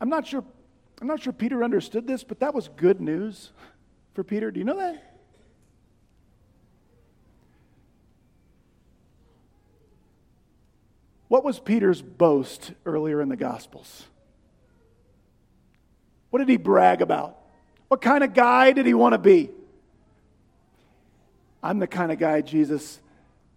I'm 0.00 0.08
not 0.08 0.26
sure 0.26 0.44
I'm 1.00 1.06
not 1.06 1.22
sure 1.22 1.32
Peter 1.32 1.64
understood 1.64 2.06
this, 2.06 2.24
but 2.24 2.40
that 2.40 2.54
was 2.54 2.68
good 2.76 3.00
news 3.00 3.52
for 4.14 4.22
Peter. 4.22 4.50
Do 4.50 4.58
you 4.60 4.64
know 4.66 4.76
that? 4.76 5.06
What 11.28 11.44
was 11.44 11.58
Peter's 11.58 12.02
boast 12.02 12.72
earlier 12.84 13.22
in 13.22 13.28
the 13.28 13.36
Gospels? 13.36 14.04
What 16.30 16.40
did 16.40 16.48
he 16.48 16.56
brag 16.56 17.02
about? 17.02 17.38
What 17.88 18.02
kind 18.02 18.22
of 18.22 18.34
guy 18.34 18.72
did 18.72 18.84
he 18.84 18.94
want 18.94 19.14
to 19.14 19.18
be? 19.18 19.50
I'm 21.62 21.78
the 21.78 21.86
kind 21.86 22.12
of 22.12 22.18
guy, 22.18 22.40
Jesus, 22.40 23.00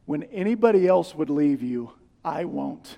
when 0.05 0.23
anybody 0.23 0.87
else 0.87 1.15
would 1.15 1.29
leave 1.29 1.61
you, 1.61 1.91
I 2.23 2.45
won't. 2.45 2.97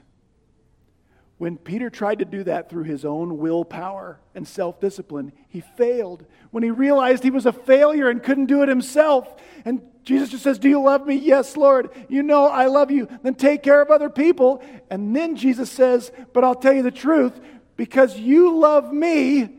When 1.37 1.57
Peter 1.57 1.89
tried 1.89 2.19
to 2.19 2.25
do 2.25 2.43
that 2.45 2.69
through 2.69 2.83
his 2.83 3.03
own 3.03 3.37
willpower 3.37 4.19
and 4.33 4.47
self 4.47 4.79
discipline, 4.79 5.33
he 5.49 5.61
failed. 5.61 6.25
When 6.51 6.63
he 6.63 6.71
realized 6.71 7.23
he 7.23 7.29
was 7.29 7.45
a 7.45 7.51
failure 7.51 8.09
and 8.09 8.23
couldn't 8.23 8.45
do 8.45 8.63
it 8.63 8.69
himself, 8.69 9.35
and 9.65 9.81
Jesus 10.05 10.29
just 10.29 10.43
says, 10.43 10.59
Do 10.59 10.69
you 10.69 10.81
love 10.81 11.05
me? 11.05 11.15
Yes, 11.15 11.57
Lord. 11.57 11.89
You 12.07 12.23
know 12.23 12.45
I 12.45 12.67
love 12.67 12.89
you. 12.89 13.09
Then 13.21 13.35
take 13.35 13.63
care 13.63 13.81
of 13.81 13.91
other 13.91 14.09
people. 14.09 14.63
And 14.89 15.13
then 15.13 15.35
Jesus 15.35 15.69
says, 15.69 16.11
But 16.31 16.45
I'll 16.45 16.55
tell 16.55 16.73
you 16.73 16.83
the 16.83 16.91
truth, 16.91 17.37
because 17.75 18.17
you 18.17 18.57
love 18.57 18.93
me, 18.93 19.49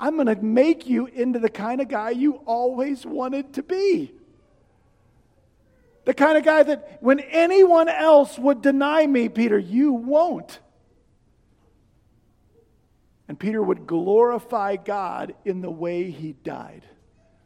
I'm 0.00 0.16
going 0.16 0.26
to 0.26 0.42
make 0.42 0.88
you 0.88 1.06
into 1.06 1.38
the 1.38 1.48
kind 1.48 1.80
of 1.80 1.88
guy 1.88 2.10
you 2.10 2.34
always 2.46 3.06
wanted 3.06 3.52
to 3.54 3.62
be. 3.62 4.12
The 6.04 6.14
kind 6.14 6.36
of 6.36 6.44
guy 6.44 6.62
that 6.64 6.98
when 7.00 7.20
anyone 7.20 7.88
else 7.88 8.38
would 8.38 8.62
deny 8.62 9.06
me, 9.06 9.28
Peter, 9.28 9.58
you 9.58 9.92
won't. 9.92 10.58
And 13.28 13.38
Peter 13.38 13.62
would 13.62 13.86
glorify 13.86 14.76
God 14.76 15.34
in 15.44 15.60
the 15.60 15.70
way 15.70 16.10
he 16.10 16.32
died, 16.32 16.84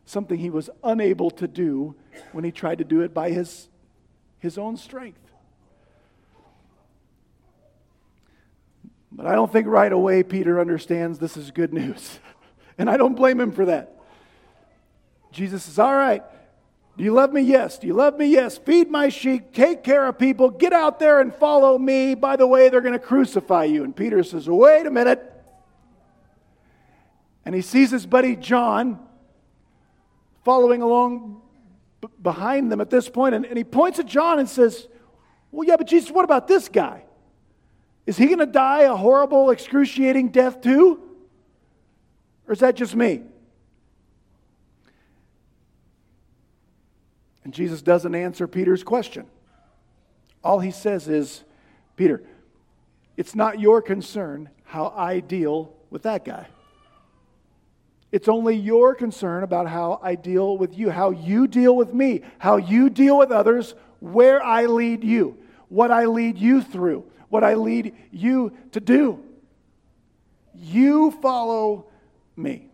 something 0.04 0.38
he 0.38 0.50
was 0.50 0.68
unable 0.84 1.30
to 1.32 1.48
do 1.48 1.94
when 2.32 2.44
he 2.44 2.52
tried 2.52 2.78
to 2.78 2.84
do 2.84 3.00
it 3.00 3.14
by 3.14 3.30
his, 3.30 3.68
his 4.38 4.58
own 4.58 4.76
strength. 4.76 5.18
But 9.12 9.26
I 9.26 9.34
don't 9.34 9.52
think 9.52 9.66
right 9.66 9.92
away 9.92 10.22
Peter 10.22 10.60
understands 10.60 11.18
this 11.18 11.36
is 11.36 11.50
good 11.50 11.72
news. 11.72 12.18
And 12.78 12.88
I 12.88 12.96
don't 12.96 13.14
blame 13.14 13.38
him 13.38 13.52
for 13.52 13.66
that. 13.66 13.94
Jesus 15.32 15.64
says, 15.64 15.78
All 15.78 15.94
right, 15.94 16.22
do 16.96 17.04
you 17.04 17.12
love 17.12 17.30
me? 17.30 17.42
Yes. 17.42 17.78
Do 17.78 17.86
you 17.86 17.92
love 17.92 18.16
me? 18.16 18.28
Yes. 18.28 18.56
Feed 18.56 18.90
my 18.90 19.10
sheep, 19.10 19.52
take 19.52 19.84
care 19.84 20.06
of 20.06 20.18
people, 20.18 20.48
get 20.48 20.72
out 20.72 20.98
there 20.98 21.20
and 21.20 21.34
follow 21.34 21.76
me. 21.76 22.14
By 22.14 22.36
the 22.36 22.46
way, 22.46 22.70
they're 22.70 22.80
going 22.80 22.94
to 22.94 22.98
crucify 22.98 23.64
you. 23.64 23.84
And 23.84 23.94
Peter 23.94 24.22
says, 24.22 24.48
Wait 24.48 24.86
a 24.86 24.90
minute 24.90 25.39
and 27.50 27.54
he 27.56 27.62
sees 27.62 27.90
his 27.90 28.06
buddy 28.06 28.36
John 28.36 28.96
following 30.44 30.82
along 30.82 31.42
b- 32.00 32.06
behind 32.22 32.70
them 32.70 32.80
at 32.80 32.90
this 32.90 33.08
point, 33.08 33.34
and, 33.34 33.44
and 33.44 33.58
he 33.58 33.64
points 33.64 33.98
at 33.98 34.06
John 34.06 34.38
and 34.38 34.48
says, 34.48 34.86
Well, 35.50 35.66
yeah, 35.66 35.74
but 35.74 35.88
Jesus, 35.88 36.12
what 36.12 36.24
about 36.24 36.46
this 36.46 36.68
guy? 36.68 37.02
Is 38.06 38.16
he 38.16 38.26
going 38.26 38.38
to 38.38 38.46
die 38.46 38.82
a 38.82 38.94
horrible, 38.94 39.50
excruciating 39.50 40.28
death 40.28 40.60
too? 40.60 41.00
Or 42.46 42.52
is 42.52 42.60
that 42.60 42.76
just 42.76 42.94
me? 42.94 43.22
And 47.42 47.52
Jesus 47.52 47.82
doesn't 47.82 48.14
answer 48.14 48.46
Peter's 48.46 48.84
question. 48.84 49.26
All 50.44 50.60
he 50.60 50.70
says 50.70 51.08
is, 51.08 51.42
Peter, 51.96 52.22
it's 53.16 53.34
not 53.34 53.58
your 53.58 53.82
concern 53.82 54.50
how 54.62 54.94
I 54.96 55.18
deal 55.18 55.74
with 55.90 56.02
that 56.02 56.24
guy. 56.24 56.46
It's 58.12 58.28
only 58.28 58.56
your 58.56 58.94
concern 58.94 59.44
about 59.44 59.68
how 59.68 60.00
I 60.02 60.16
deal 60.16 60.58
with 60.58 60.76
you, 60.76 60.90
how 60.90 61.10
you 61.10 61.46
deal 61.46 61.76
with 61.76 61.94
me, 61.94 62.22
how 62.38 62.56
you 62.56 62.90
deal 62.90 63.16
with 63.18 63.30
others, 63.30 63.74
where 64.00 64.42
I 64.42 64.66
lead 64.66 65.04
you, 65.04 65.38
what 65.68 65.90
I 65.90 66.06
lead 66.06 66.36
you 66.36 66.62
through, 66.62 67.04
what 67.28 67.44
I 67.44 67.54
lead 67.54 67.94
you 68.10 68.52
to 68.72 68.80
do. 68.80 69.22
You 70.54 71.12
follow 71.22 71.86
me. 72.36 72.66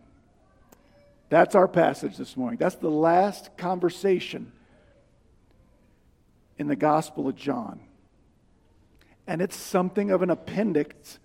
That's 1.29 1.55
our 1.55 1.67
passage 1.67 2.17
this 2.17 2.35
morning. 2.35 2.57
That's 2.57 2.75
the 2.75 2.89
last 2.89 3.55
conversation 3.57 4.51
in 6.57 6.67
the 6.67 6.75
Gospel 6.75 7.27
of 7.27 7.35
John. 7.35 7.81
And 9.27 9.41
it's 9.41 9.57
something 9.57 10.09
of 10.09 10.21
an 10.21 10.29
appendix 10.29 11.19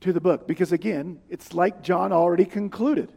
to 0.00 0.12
the 0.12 0.20
book 0.20 0.46
because, 0.46 0.72
again, 0.72 1.20
it's 1.28 1.54
like 1.54 1.82
John 1.82 2.12
already 2.12 2.44
concluded. 2.44 3.10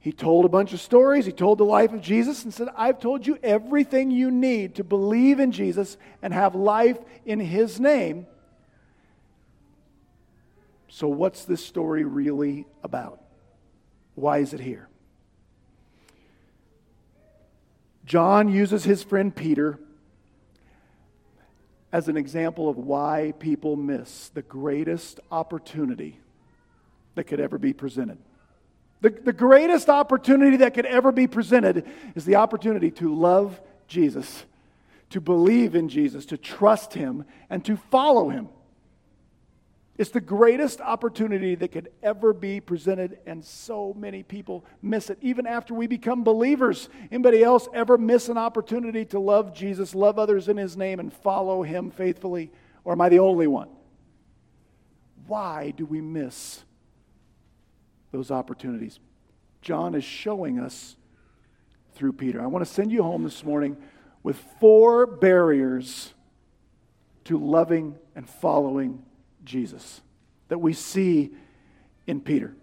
He 0.00 0.12
told 0.12 0.44
a 0.44 0.48
bunch 0.48 0.72
of 0.72 0.80
stories. 0.80 1.26
He 1.26 1.32
told 1.32 1.58
the 1.58 1.64
life 1.64 1.92
of 1.92 2.00
Jesus 2.00 2.44
and 2.44 2.54
said, 2.54 2.68
I've 2.76 3.00
told 3.00 3.26
you 3.26 3.38
everything 3.42 4.10
you 4.10 4.30
need 4.30 4.76
to 4.76 4.84
believe 4.84 5.40
in 5.40 5.52
Jesus 5.52 5.96
and 6.22 6.32
have 6.32 6.54
life 6.54 6.98
in 7.26 7.40
his 7.40 7.80
name. 7.80 8.26
So, 10.88 11.08
what's 11.08 11.44
this 11.44 11.64
story 11.64 12.04
really 12.04 12.66
about? 12.82 13.20
Why 14.14 14.38
is 14.38 14.52
it 14.52 14.60
here? 14.60 14.88
John 18.04 18.48
uses 18.48 18.84
his 18.84 19.02
friend 19.02 19.34
Peter 19.34 19.78
as 21.92 22.08
an 22.08 22.16
example 22.16 22.68
of 22.68 22.76
why 22.76 23.32
people 23.38 23.76
miss 23.76 24.28
the 24.30 24.42
greatest 24.42 25.20
opportunity 25.30 26.18
that 27.14 27.24
could 27.24 27.40
ever 27.40 27.58
be 27.58 27.72
presented. 27.72 28.18
The, 29.00 29.10
the 29.10 29.32
greatest 29.32 29.88
opportunity 29.88 30.58
that 30.58 30.74
could 30.74 30.86
ever 30.86 31.12
be 31.12 31.26
presented 31.26 31.86
is 32.14 32.24
the 32.24 32.36
opportunity 32.36 32.90
to 32.92 33.14
love 33.14 33.60
Jesus, 33.86 34.44
to 35.10 35.20
believe 35.20 35.74
in 35.74 35.88
Jesus, 35.88 36.26
to 36.26 36.36
trust 36.36 36.94
Him, 36.94 37.24
and 37.48 37.64
to 37.64 37.76
follow 37.76 38.28
Him. 38.28 38.48
It's 39.98 40.10
the 40.10 40.20
greatest 40.20 40.80
opportunity 40.80 41.56
that 41.56 41.72
could 41.72 41.90
ever 42.04 42.32
be 42.32 42.60
presented, 42.60 43.18
and 43.26 43.44
so 43.44 43.92
many 43.98 44.22
people 44.22 44.64
miss 44.80 45.10
it, 45.10 45.18
even 45.20 45.44
after 45.44 45.74
we 45.74 45.88
become 45.88 46.22
believers. 46.22 46.88
Anybody 47.10 47.42
else 47.42 47.68
ever 47.74 47.98
miss 47.98 48.28
an 48.28 48.38
opportunity 48.38 49.04
to 49.06 49.18
love 49.18 49.52
Jesus, 49.52 49.96
love 49.96 50.16
others 50.16 50.48
in 50.48 50.56
His 50.56 50.76
name, 50.76 51.00
and 51.00 51.12
follow 51.12 51.64
Him 51.64 51.90
faithfully? 51.90 52.52
Or 52.84 52.92
am 52.92 53.00
I 53.00 53.08
the 53.08 53.18
only 53.18 53.48
one? 53.48 53.70
Why 55.26 55.72
do 55.76 55.84
we 55.84 56.00
miss 56.00 56.62
those 58.12 58.30
opportunities? 58.30 59.00
John 59.62 59.96
is 59.96 60.04
showing 60.04 60.60
us 60.60 60.94
through 61.94 62.12
Peter. 62.12 62.40
I 62.40 62.46
want 62.46 62.64
to 62.64 62.72
send 62.72 62.92
you 62.92 63.02
home 63.02 63.24
this 63.24 63.42
morning 63.42 63.76
with 64.22 64.36
four 64.60 65.06
barriers 65.06 66.14
to 67.24 67.36
loving 67.36 67.96
and 68.14 68.30
following 68.30 69.02
Jesus 69.48 70.02
that 70.48 70.58
we 70.58 70.72
see 70.72 71.30
in 72.06 72.20
Peter. 72.20 72.54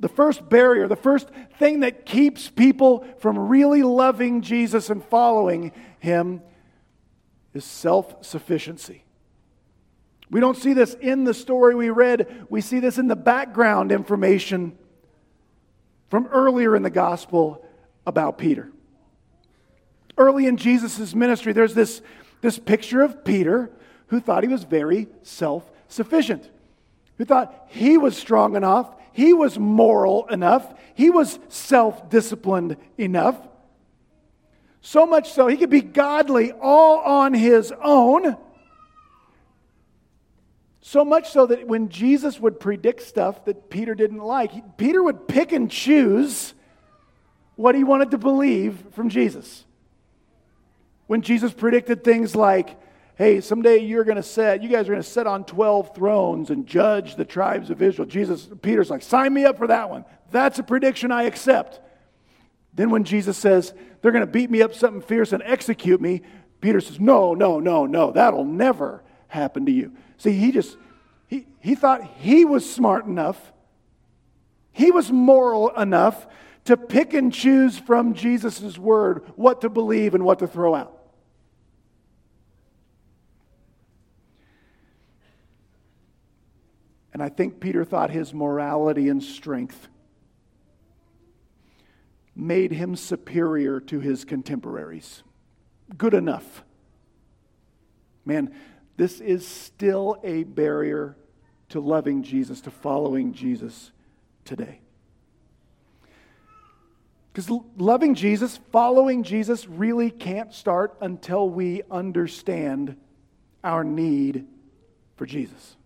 The 0.00 0.08
first 0.08 0.48
barrier, 0.48 0.88
the 0.88 0.96
first 0.96 1.28
thing 1.58 1.80
that 1.80 2.04
keeps 2.04 2.50
people 2.50 3.06
from 3.18 3.38
really 3.38 3.82
loving 3.82 4.42
Jesus 4.42 4.90
and 4.90 5.02
following 5.04 5.72
him 6.00 6.42
is 7.54 7.64
self 7.64 8.24
sufficiency. 8.24 9.04
We 10.28 10.40
don't 10.40 10.56
see 10.56 10.72
this 10.72 10.94
in 10.94 11.24
the 11.24 11.32
story 11.32 11.74
we 11.74 11.90
read, 11.90 12.46
we 12.50 12.60
see 12.60 12.80
this 12.80 12.98
in 12.98 13.06
the 13.06 13.16
background 13.16 13.92
information 13.92 14.76
from 16.10 16.26
earlier 16.26 16.76
in 16.76 16.82
the 16.82 16.90
gospel 16.90 17.64
about 18.06 18.38
Peter. 18.38 18.70
Early 20.18 20.46
in 20.46 20.56
Jesus' 20.56 21.14
ministry, 21.14 21.52
there's 21.52 21.74
this, 21.74 22.02
this 22.40 22.58
picture 22.58 23.02
of 23.02 23.24
Peter 23.24 23.70
who 24.08 24.20
thought 24.20 24.42
he 24.42 24.48
was 24.48 24.64
very 24.64 25.08
self 25.22 25.68
sufficient, 25.88 26.48
who 27.18 27.24
thought 27.24 27.66
he 27.68 27.98
was 27.98 28.16
strong 28.16 28.56
enough, 28.56 28.94
he 29.12 29.32
was 29.32 29.58
moral 29.58 30.26
enough, 30.26 30.74
he 30.94 31.10
was 31.10 31.38
self 31.48 32.10
disciplined 32.10 32.76
enough. 32.98 33.36
So 34.80 35.06
much 35.06 35.32
so, 35.32 35.46
he 35.48 35.56
could 35.56 35.70
be 35.70 35.80
godly 35.80 36.52
all 36.52 36.98
on 36.98 37.34
his 37.34 37.72
own. 37.82 38.36
So 40.80 41.04
much 41.04 41.30
so 41.30 41.46
that 41.46 41.66
when 41.66 41.88
Jesus 41.88 42.38
would 42.38 42.60
predict 42.60 43.02
stuff 43.02 43.44
that 43.46 43.70
Peter 43.70 43.96
didn't 43.96 44.22
like, 44.22 44.76
Peter 44.76 45.02
would 45.02 45.26
pick 45.26 45.50
and 45.50 45.68
choose 45.68 46.54
what 47.56 47.74
he 47.74 47.82
wanted 47.82 48.12
to 48.12 48.18
believe 48.18 48.84
from 48.92 49.08
Jesus. 49.08 49.64
When 51.08 51.22
Jesus 51.22 51.52
predicted 51.52 52.04
things 52.04 52.36
like, 52.36 52.78
hey, 53.16 53.40
someday 53.40 53.78
you're 53.78 54.04
going 54.04 54.16
to 54.16 54.22
set, 54.22 54.62
you 54.62 54.68
guys 54.68 54.88
are 54.88 54.92
going 54.92 55.02
to 55.02 55.08
sit 55.08 55.26
on 55.26 55.44
12 55.44 55.94
thrones 55.94 56.50
and 56.50 56.66
judge 56.66 57.16
the 57.16 57.24
tribes 57.24 57.70
of 57.70 57.80
Israel. 57.82 58.06
Jesus, 58.06 58.48
Peter's 58.60 58.90
like, 58.90 59.02
sign 59.02 59.32
me 59.32 59.44
up 59.44 59.56
for 59.56 59.66
that 59.66 59.90
one. 59.90 60.04
That's 60.30 60.58
a 60.58 60.62
prediction 60.62 61.10
I 61.10 61.24
accept. 61.24 61.80
Then 62.74 62.90
when 62.90 63.04
Jesus 63.04 63.38
says, 63.38 63.72
they're 64.00 64.12
going 64.12 64.26
to 64.26 64.30
beat 64.30 64.50
me 64.50 64.60
up 64.60 64.74
something 64.74 65.00
fierce 65.00 65.32
and 65.32 65.42
execute 65.44 66.00
me, 66.00 66.22
Peter 66.60 66.80
says, 66.80 67.00
no, 67.00 67.32
no, 67.32 67.58
no, 67.58 67.86
no, 67.86 68.12
that'll 68.12 68.44
never 68.44 69.02
happen 69.28 69.64
to 69.64 69.72
you. 69.72 69.92
See, 70.18 70.32
he 70.32 70.52
just, 70.52 70.76
he, 71.26 71.46
he 71.60 71.74
thought 71.74 72.04
he 72.18 72.44
was 72.44 72.70
smart 72.70 73.06
enough, 73.06 73.52
he 74.72 74.90
was 74.90 75.10
moral 75.10 75.70
enough 75.70 76.26
to 76.64 76.76
pick 76.76 77.14
and 77.14 77.32
choose 77.32 77.78
from 77.78 78.12
Jesus' 78.12 78.76
word 78.76 79.24
what 79.36 79.62
to 79.62 79.70
believe 79.70 80.14
and 80.14 80.24
what 80.24 80.40
to 80.40 80.46
throw 80.46 80.74
out. 80.74 80.95
And 87.16 87.22
I 87.22 87.30
think 87.30 87.60
Peter 87.60 87.82
thought 87.82 88.10
his 88.10 88.34
morality 88.34 89.08
and 89.08 89.22
strength 89.22 89.88
made 92.34 92.72
him 92.72 92.94
superior 92.94 93.80
to 93.80 94.00
his 94.00 94.26
contemporaries. 94.26 95.22
Good 95.96 96.12
enough. 96.12 96.62
Man, 98.26 98.54
this 98.98 99.22
is 99.22 99.48
still 99.48 100.20
a 100.24 100.44
barrier 100.44 101.16
to 101.70 101.80
loving 101.80 102.22
Jesus, 102.22 102.60
to 102.60 102.70
following 102.70 103.32
Jesus 103.32 103.92
today. 104.44 104.80
Because 107.32 107.50
loving 107.78 108.14
Jesus, 108.14 108.60
following 108.72 109.22
Jesus, 109.22 109.66
really 109.66 110.10
can't 110.10 110.52
start 110.52 110.94
until 111.00 111.48
we 111.48 111.80
understand 111.90 112.94
our 113.64 113.84
need 113.84 114.46
for 115.16 115.24
Jesus. 115.24 115.76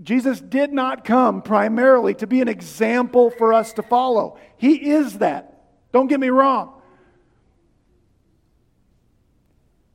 Jesus 0.00 0.40
did 0.40 0.72
not 0.72 1.04
come 1.04 1.42
primarily 1.42 2.14
to 2.14 2.26
be 2.26 2.40
an 2.40 2.48
example 2.48 3.30
for 3.30 3.52
us 3.52 3.72
to 3.74 3.82
follow. 3.82 4.38
He 4.56 4.90
is 4.90 5.18
that. 5.18 5.64
Don't 5.92 6.06
get 6.06 6.20
me 6.20 6.30
wrong. 6.30 6.80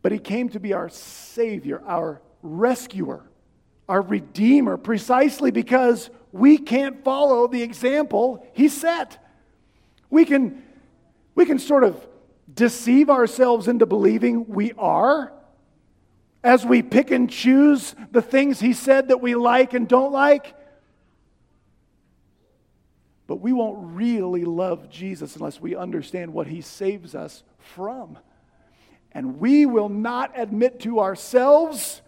But 0.02 0.12
He 0.12 0.20
came 0.20 0.50
to 0.50 0.60
be 0.60 0.74
our 0.74 0.90
Savior, 0.90 1.82
our 1.86 2.22
rescuer, 2.42 3.24
our 3.90 4.02
Redeemer, 4.02 4.78
precisely 4.78 5.52
because 5.52 6.10
we 6.32 6.58
can't 6.58 7.04
follow 7.04 7.48
the 7.48 7.64
example 7.64 8.46
He 8.54 8.70
set. 8.70 9.18
We 10.10 10.26
can, 10.26 10.64
we 11.36 11.46
can 11.46 11.60
sort 11.60 11.84
of 11.84 12.08
deceive 12.54 13.10
ourselves 13.10 13.68
into 13.68 13.86
believing 13.86 14.48
we 14.48 14.74
are 14.78 15.34
as 16.44 16.66
we 16.66 16.82
pick 16.82 17.12
and 17.12 17.30
choose 17.30 17.96
the 18.12 18.22
things 18.22 18.60
he 18.60 18.74
said 18.74 19.10
that 19.10 19.22
we 19.22 19.36
like 19.36 19.74
and 19.74 19.88
don't 19.88 20.12
like. 20.12 20.56
But 23.26 23.38
we 23.38 23.52
won't 23.52 23.96
really 23.96 24.46
love 24.46 24.90
Jesus 24.90 25.36
unless 25.36 25.60
we 25.60 25.76
understand 25.76 26.34
what 26.34 26.48
he 26.48 26.62
saves 26.62 27.14
us 27.14 27.44
from. 27.58 28.18
And 29.12 29.40
we 29.40 29.66
will 29.66 29.90
not 29.90 30.32
admit 30.36 30.80
to 30.82 31.00
ourselves 31.00 32.02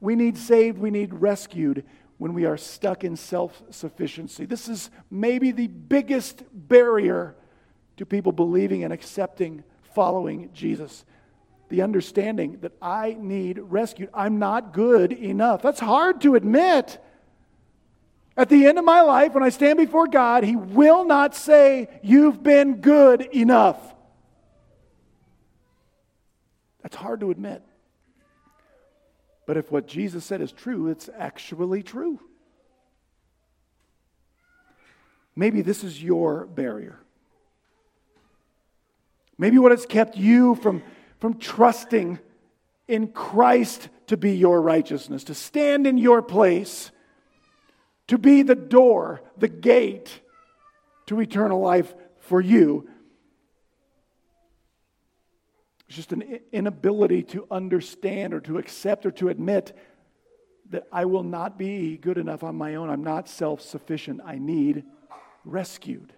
we 0.00 0.14
need 0.14 0.36
saved, 0.36 0.78
we 0.78 0.90
need 0.90 1.14
rescued 1.14 1.84
when 2.18 2.34
we 2.34 2.44
are 2.44 2.56
stuck 2.56 3.04
in 3.04 3.16
self 3.16 3.62
sufficiency. 3.70 4.44
This 4.44 4.68
is 4.68 4.90
maybe 5.10 5.52
the 5.52 5.68
biggest 5.68 6.44
barrier 6.52 7.34
to 7.96 8.06
people 8.06 8.32
believing 8.32 8.84
and 8.84 8.92
accepting 8.92 9.64
following 9.94 10.50
Jesus. 10.52 11.04
The 11.68 11.82
understanding 11.82 12.58
that 12.60 12.72
I 12.80 13.16
need 13.18 13.58
rescued. 13.58 14.10
I'm 14.14 14.38
not 14.38 14.72
good 14.72 15.12
enough. 15.12 15.62
That's 15.62 15.80
hard 15.80 16.20
to 16.22 16.34
admit. 16.34 16.98
At 18.36 18.48
the 18.48 18.66
end 18.66 18.78
of 18.78 18.84
my 18.84 19.00
life, 19.00 19.32
when 19.32 19.42
I 19.42 19.48
stand 19.48 19.78
before 19.78 20.06
God, 20.06 20.44
He 20.44 20.56
will 20.56 21.04
not 21.04 21.34
say, 21.34 21.88
You've 22.02 22.42
been 22.42 22.80
good 22.80 23.22
enough. 23.22 23.78
That's 26.82 26.96
hard 26.96 27.20
to 27.20 27.30
admit. 27.30 27.62
But 29.46 29.56
if 29.56 29.72
what 29.72 29.86
Jesus 29.86 30.24
said 30.24 30.40
is 30.40 30.52
true, 30.52 30.88
it's 30.88 31.08
actually 31.16 31.82
true. 31.82 32.20
Maybe 35.34 35.62
this 35.62 35.84
is 35.84 36.02
your 36.02 36.46
barrier. 36.46 36.98
Maybe 39.38 39.58
what 39.58 39.70
has 39.70 39.84
kept 39.84 40.16
you 40.16 40.54
from, 40.56 40.82
from 41.26 41.40
trusting 41.40 42.20
in 42.86 43.08
Christ 43.08 43.88
to 44.06 44.16
be 44.16 44.36
your 44.36 44.62
righteousness, 44.62 45.24
to 45.24 45.34
stand 45.34 45.84
in 45.84 45.98
your 45.98 46.22
place, 46.22 46.92
to 48.06 48.16
be 48.16 48.42
the 48.42 48.54
door, 48.54 49.22
the 49.36 49.48
gate 49.48 50.20
to 51.06 51.18
eternal 51.18 51.58
life 51.58 51.92
for 52.20 52.40
you. 52.40 52.88
It's 55.88 55.96
just 55.96 56.12
an 56.12 56.38
inability 56.52 57.24
to 57.24 57.48
understand 57.50 58.32
or 58.32 58.38
to 58.42 58.58
accept 58.58 59.04
or 59.04 59.10
to 59.10 59.28
admit 59.28 59.76
that 60.70 60.86
I 60.92 61.06
will 61.06 61.24
not 61.24 61.58
be 61.58 61.96
good 61.96 62.18
enough 62.18 62.44
on 62.44 62.54
my 62.54 62.76
own. 62.76 62.88
I'm 62.88 63.02
not 63.02 63.28
self 63.28 63.62
sufficient. 63.62 64.20
I 64.24 64.38
need 64.38 64.84
rescued. 65.44 66.12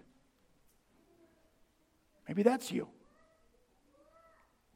Maybe 2.27 2.43
that's 2.43 2.71
you. 2.71 2.89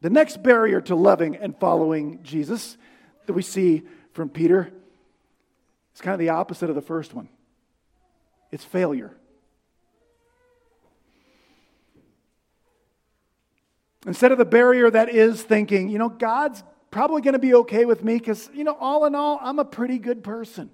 The 0.03 0.09
next 0.09 0.43
barrier 0.43 0.81
to 0.81 0.95
loving 0.95 1.37
and 1.37 1.57
following 1.57 2.21
Jesus 2.23 2.77
that 3.25 3.31
we 3.31 3.41
see 3.41 3.83
from 4.11 4.27
Peter 4.27 4.69
is 5.95 6.01
kind 6.01 6.13
of 6.13 6.19
the 6.19 6.27
opposite 6.27 6.69
of 6.69 6.75
the 6.75 6.81
first 6.81 7.13
one 7.13 7.29
it's 8.51 8.65
failure. 8.65 9.15
Instead 14.05 14.33
of 14.33 14.37
the 14.37 14.45
barrier 14.45 14.91
that 14.91 15.07
is 15.07 15.41
thinking, 15.41 15.87
you 15.87 15.97
know, 15.97 16.09
God's 16.09 16.61
probably 16.91 17.21
going 17.21 17.33
to 17.33 17.39
be 17.39 17.53
okay 17.55 17.85
with 17.85 18.03
me 18.03 18.17
because, 18.17 18.49
you 18.53 18.65
know, 18.65 18.75
all 18.77 19.05
in 19.05 19.15
all, 19.15 19.39
I'm 19.41 19.57
a 19.57 19.65
pretty 19.65 19.99
good 19.99 20.21
person. 20.21 20.69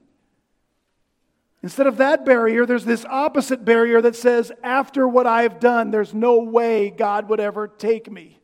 Instead 1.62 1.86
of 1.86 1.98
that 1.98 2.26
barrier, 2.26 2.66
there's 2.66 2.84
this 2.84 3.06
opposite 3.06 3.64
barrier 3.64 4.02
that 4.02 4.16
says, 4.16 4.52
after 4.64 5.08
what 5.08 5.28
I've 5.28 5.60
done, 5.60 5.92
there's 5.92 6.16
no 6.16 6.40
way 6.40 6.90
God 6.90 7.30
would 7.30 7.40
ever 7.40 7.68
take 7.68 8.12
me. 8.12 8.39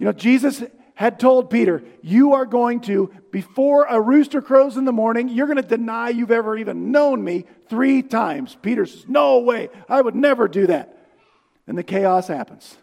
You 0.00 0.06
know, 0.06 0.12
Jesus 0.12 0.64
had 0.94 1.20
told 1.20 1.50
Peter, 1.50 1.84
You 2.02 2.32
are 2.32 2.46
going 2.46 2.80
to, 2.82 3.12
before 3.30 3.84
a 3.84 4.00
rooster 4.00 4.40
crows 4.40 4.78
in 4.78 4.86
the 4.86 4.92
morning, 4.92 5.28
you're 5.28 5.46
going 5.46 5.62
to 5.62 5.62
deny 5.62 6.08
you've 6.08 6.30
ever 6.30 6.56
even 6.56 6.90
known 6.90 7.22
me 7.22 7.44
three 7.68 8.02
times. 8.02 8.56
Peter 8.62 8.86
says, 8.86 9.04
No 9.06 9.40
way, 9.40 9.68
I 9.88 10.00
would 10.00 10.16
never 10.16 10.48
do 10.48 10.66
that. 10.68 10.96
And 11.66 11.76
the 11.76 11.82
chaos 11.82 12.28
happens. 12.28 12.76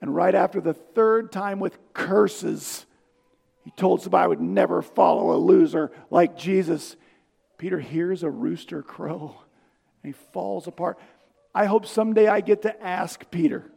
And 0.00 0.14
right 0.14 0.34
after 0.34 0.62
the 0.62 0.72
third 0.72 1.30
time 1.30 1.60
with 1.60 1.78
curses, 1.92 2.86
he 3.64 3.70
told 3.72 4.00
somebody 4.00 4.24
I 4.24 4.28
would 4.28 4.40
never 4.40 4.80
follow 4.80 5.32
a 5.32 5.38
loser 5.38 5.92
like 6.08 6.38
Jesus. 6.38 6.96
Peter 7.58 7.78
hears 7.78 8.22
a 8.22 8.30
rooster 8.30 8.82
crow 8.82 9.36
and 10.02 10.14
he 10.14 10.18
falls 10.32 10.66
apart. 10.66 10.98
I 11.54 11.66
hope 11.66 11.84
someday 11.84 12.28
I 12.28 12.40
get 12.40 12.62
to 12.62 12.82
ask 12.82 13.30
Peter, 13.30 13.70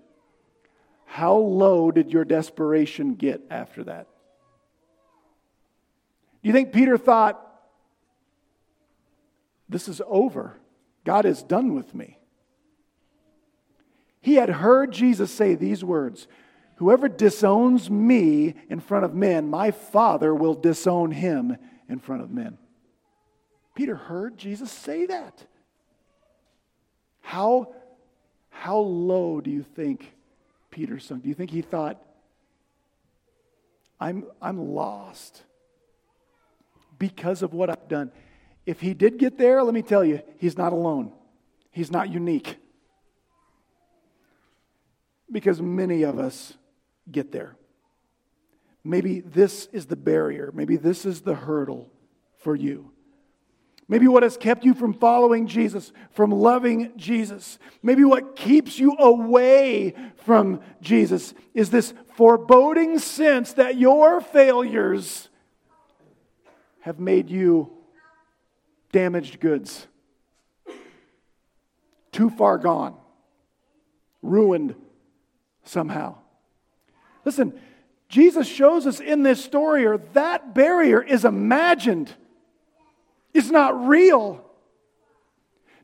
how 1.14 1.36
low 1.36 1.92
did 1.92 2.12
your 2.12 2.26
desperation 2.26 3.14
get 3.14 3.40
after 3.52 3.84
that? 3.84 4.08
Do 6.42 6.48
you 6.48 6.54
think 6.54 6.74
Peter 6.74 6.98
thought, 6.98 7.40
this 9.70 9.88
is 9.88 10.02
over? 10.08 10.58
God 11.06 11.28
is 11.28 11.44
done 11.44 11.76
with 11.76 11.94
me. 11.94 12.18
He 14.22 14.38
had 14.38 14.50
heard 14.50 14.92
Jesus 14.92 15.30
say 15.30 15.54
these 15.54 15.84
words 15.84 16.28
Whoever 16.78 17.08
disowns 17.08 17.92
me 17.92 18.56
in 18.68 18.80
front 18.80 19.06
of 19.06 19.14
men, 19.14 19.52
my 19.52 19.70
Father 19.70 20.34
will 20.34 20.56
disown 20.56 21.12
him 21.12 21.58
in 21.88 22.00
front 22.00 22.24
of 22.24 22.32
men. 22.32 22.58
Peter 23.76 23.96
heard 23.96 24.40
Jesus 24.40 24.72
say 24.72 25.06
that. 25.06 25.46
How, 27.22 27.76
how 28.50 28.80
low 28.80 29.42
do 29.42 29.52
you 29.52 29.62
think 29.62 30.16
Peter 30.74 30.98
sunk? 30.98 31.22
Do 31.22 31.30
you 31.30 31.36
think 31.36 31.52
he 31.52 31.62
thought, 31.62 32.02
I'm, 34.00 34.26
I'm 34.42 34.58
lost 34.58 35.44
because 36.98 37.44
of 37.44 37.54
what 37.54 37.70
I've 37.70 37.88
done? 37.88 38.12
If 38.66 38.82
he 38.82 38.96
did 38.96 39.20
get 39.20 39.38
there, 39.38 39.62
let 39.62 39.74
me 39.74 39.84
tell 39.84 40.04
you, 40.04 40.22
he's 40.40 40.58
not 40.58 40.74
alone. 40.74 41.12
He's 41.70 41.92
not 41.92 42.10
unique 42.10 42.58
because 45.32 45.62
many 45.62 46.02
of 46.02 46.18
us 46.18 46.54
get 47.12 47.32
there. 47.32 47.56
Maybe 48.84 49.20
this 49.20 49.68
is 49.68 49.86
the 49.86 49.96
barrier. 49.96 50.52
Maybe 50.56 50.76
this 50.76 51.06
is 51.06 51.22
the 51.22 51.36
hurdle 51.36 51.92
for 52.40 52.56
you. 52.56 52.92
Maybe 53.94 54.08
what 54.08 54.24
has 54.24 54.38
kept 54.38 54.66
you 54.66 54.74
from 54.74 54.96
following 54.96 55.46
Jesus, 55.46 55.94
from 56.14 56.32
loving 56.32 56.94
Jesus, 56.98 57.60
maybe 57.84 58.04
what 58.04 58.36
keeps 58.36 58.80
you 58.80 58.96
away 58.98 59.94
from 60.26 60.62
Jesus 60.82 61.36
is 61.54 61.70
this 61.70 61.94
foreboding 62.16 62.98
sense 62.98 63.54
that 63.54 63.78
your 63.78 64.20
failures 64.20 65.30
have 66.80 67.00
made 67.00 67.30
you 67.30 67.72
damaged 68.92 69.40
goods, 69.40 69.86
too 72.12 72.32
far 72.32 72.58
gone, 72.58 72.96
ruined 74.24 74.74
somehow. 75.66 76.16
Listen, 77.26 77.54
Jesus 78.10 78.48
shows 78.48 78.88
us 78.88 79.00
in 79.00 79.22
this 79.22 79.46
story, 79.46 79.86
or 79.86 80.00
that 80.14 80.56
barrier 80.56 81.00
is 81.00 81.26
imagined, 81.26 82.12
it's 83.34 83.50
not 83.50 83.88
real. 83.88 84.44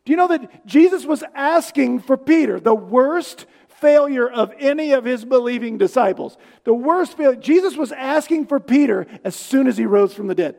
Do 0.05 0.11
you 0.11 0.17
know 0.17 0.27
that 0.27 0.65
Jesus 0.65 1.05
was 1.05 1.23
asking 1.35 1.99
for 2.01 2.17
Peter, 2.17 2.59
the 2.59 2.75
worst 2.75 3.45
failure 3.67 4.29
of 4.29 4.53
any 4.59 4.91
of 4.91 5.05
his 5.05 5.23
believing 5.25 5.77
disciples, 5.77 6.37
the 6.63 6.73
worst 6.73 7.17
failure? 7.17 7.39
Jesus 7.39 7.75
was 7.75 7.91
asking 7.91 8.47
for 8.47 8.59
Peter 8.59 9.07
as 9.23 9.35
soon 9.35 9.67
as 9.67 9.77
he 9.77 9.85
rose 9.85 10.13
from 10.13 10.27
the 10.27 10.35
dead. 10.35 10.55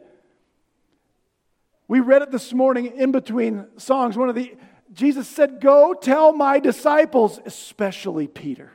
We 1.89 2.01
read 2.01 2.23
it 2.23 2.31
this 2.31 2.53
morning 2.53 2.87
in 2.97 3.11
between 3.11 3.67
songs. 3.77 4.17
One 4.17 4.29
of 4.29 4.35
the 4.35 4.55
Jesus 4.93 5.29
said, 5.29 5.61
Go 5.61 5.95
tell 5.95 6.33
my 6.33 6.59
disciples, 6.59 7.41
especially 7.45 8.27
Peter. 8.27 8.73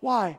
Why? 0.00 0.38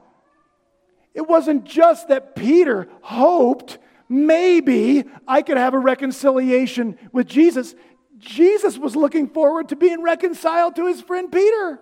It 1.13 1.27
wasn't 1.27 1.63
just 1.63 2.09
that 2.09 2.35
Peter 2.35 2.87
hoped 3.01 3.77
maybe 4.13 5.06
I 5.28 5.41
could 5.41 5.58
have 5.58 5.73
a 5.73 5.80
reconciliation 5.80 6.97
with 7.12 7.28
Jesus. 7.28 7.73
Jesus 8.19 8.78
was 8.78 8.95
looking 8.95 9.28
forward 9.28 9.69
to 9.69 9.76
being 9.76 10.02
reconciled 10.02 10.76
to 10.76 10.88
his 10.88 11.02
friend 11.02 11.32
Peter. 11.32 11.80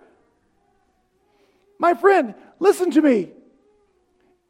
My 1.78 1.94
friend, 1.94 2.34
listen 2.58 2.90
to 2.92 3.02
me. 3.02 3.30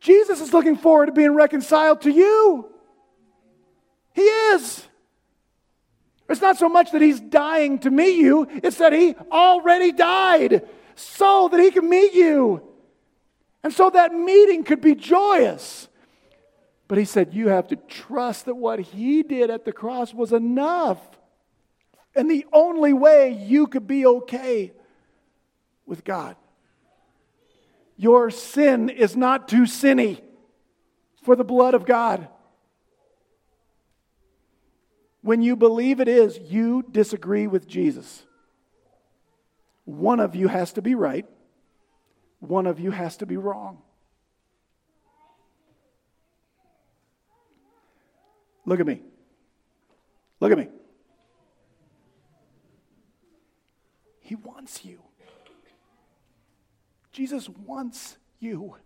Jesus 0.00 0.40
is 0.40 0.52
looking 0.52 0.76
forward 0.76 1.06
to 1.06 1.12
being 1.12 1.34
reconciled 1.34 2.02
to 2.02 2.10
you. 2.10 2.68
He 4.14 4.22
is. 4.22 4.86
It's 6.28 6.40
not 6.40 6.56
so 6.56 6.68
much 6.68 6.92
that 6.92 7.02
he's 7.02 7.20
dying 7.20 7.78
to 7.80 7.90
meet 7.90 8.16
you, 8.16 8.48
it's 8.62 8.78
that 8.78 8.92
he 8.92 9.14
already 9.30 9.92
died 9.92 10.68
so 10.94 11.48
that 11.48 11.60
he 11.60 11.70
can 11.70 11.88
meet 11.88 12.14
you. 12.14 12.62
And 13.62 13.72
so 13.72 13.90
that 13.90 14.12
meeting 14.12 14.64
could 14.64 14.80
be 14.80 14.94
joyous. 14.94 15.88
But 16.88 16.98
he 16.98 17.04
said, 17.04 17.32
You 17.32 17.48
have 17.48 17.68
to 17.68 17.76
trust 17.76 18.46
that 18.46 18.54
what 18.54 18.80
he 18.80 19.22
did 19.22 19.50
at 19.50 19.64
the 19.64 19.72
cross 19.72 20.12
was 20.12 20.32
enough. 20.32 20.98
And 22.14 22.30
the 22.30 22.46
only 22.52 22.92
way 22.92 23.30
you 23.30 23.66
could 23.66 23.86
be 23.86 24.04
okay 24.04 24.72
with 25.86 26.04
God. 26.04 26.36
Your 27.96 28.30
sin 28.30 28.88
is 28.88 29.16
not 29.16 29.48
too 29.48 29.66
sinny 29.66 30.20
for 31.22 31.36
the 31.36 31.44
blood 31.44 31.74
of 31.74 31.86
God. 31.86 32.28
When 35.22 35.40
you 35.40 35.56
believe 35.56 36.00
it 36.00 36.08
is, 36.08 36.38
you 36.38 36.84
disagree 36.90 37.46
with 37.46 37.66
Jesus. 37.68 38.24
One 39.84 40.20
of 40.20 40.34
you 40.34 40.48
has 40.48 40.72
to 40.74 40.82
be 40.82 40.94
right 40.94 41.26
one 42.42 42.66
of 42.66 42.80
you 42.80 42.90
has 42.90 43.16
to 43.18 43.26
be 43.26 43.36
wrong. 43.36 43.78
Look 48.64 48.80
at 48.80 48.86
me. 48.86 49.02
Look 50.40 50.52
at 50.52 50.58
me. 50.58 50.68
He 54.20 54.34
wants 54.36 54.84
you. 54.84 55.00
Jesus 57.12 57.48
wants 57.48 58.16
you. 58.40 58.76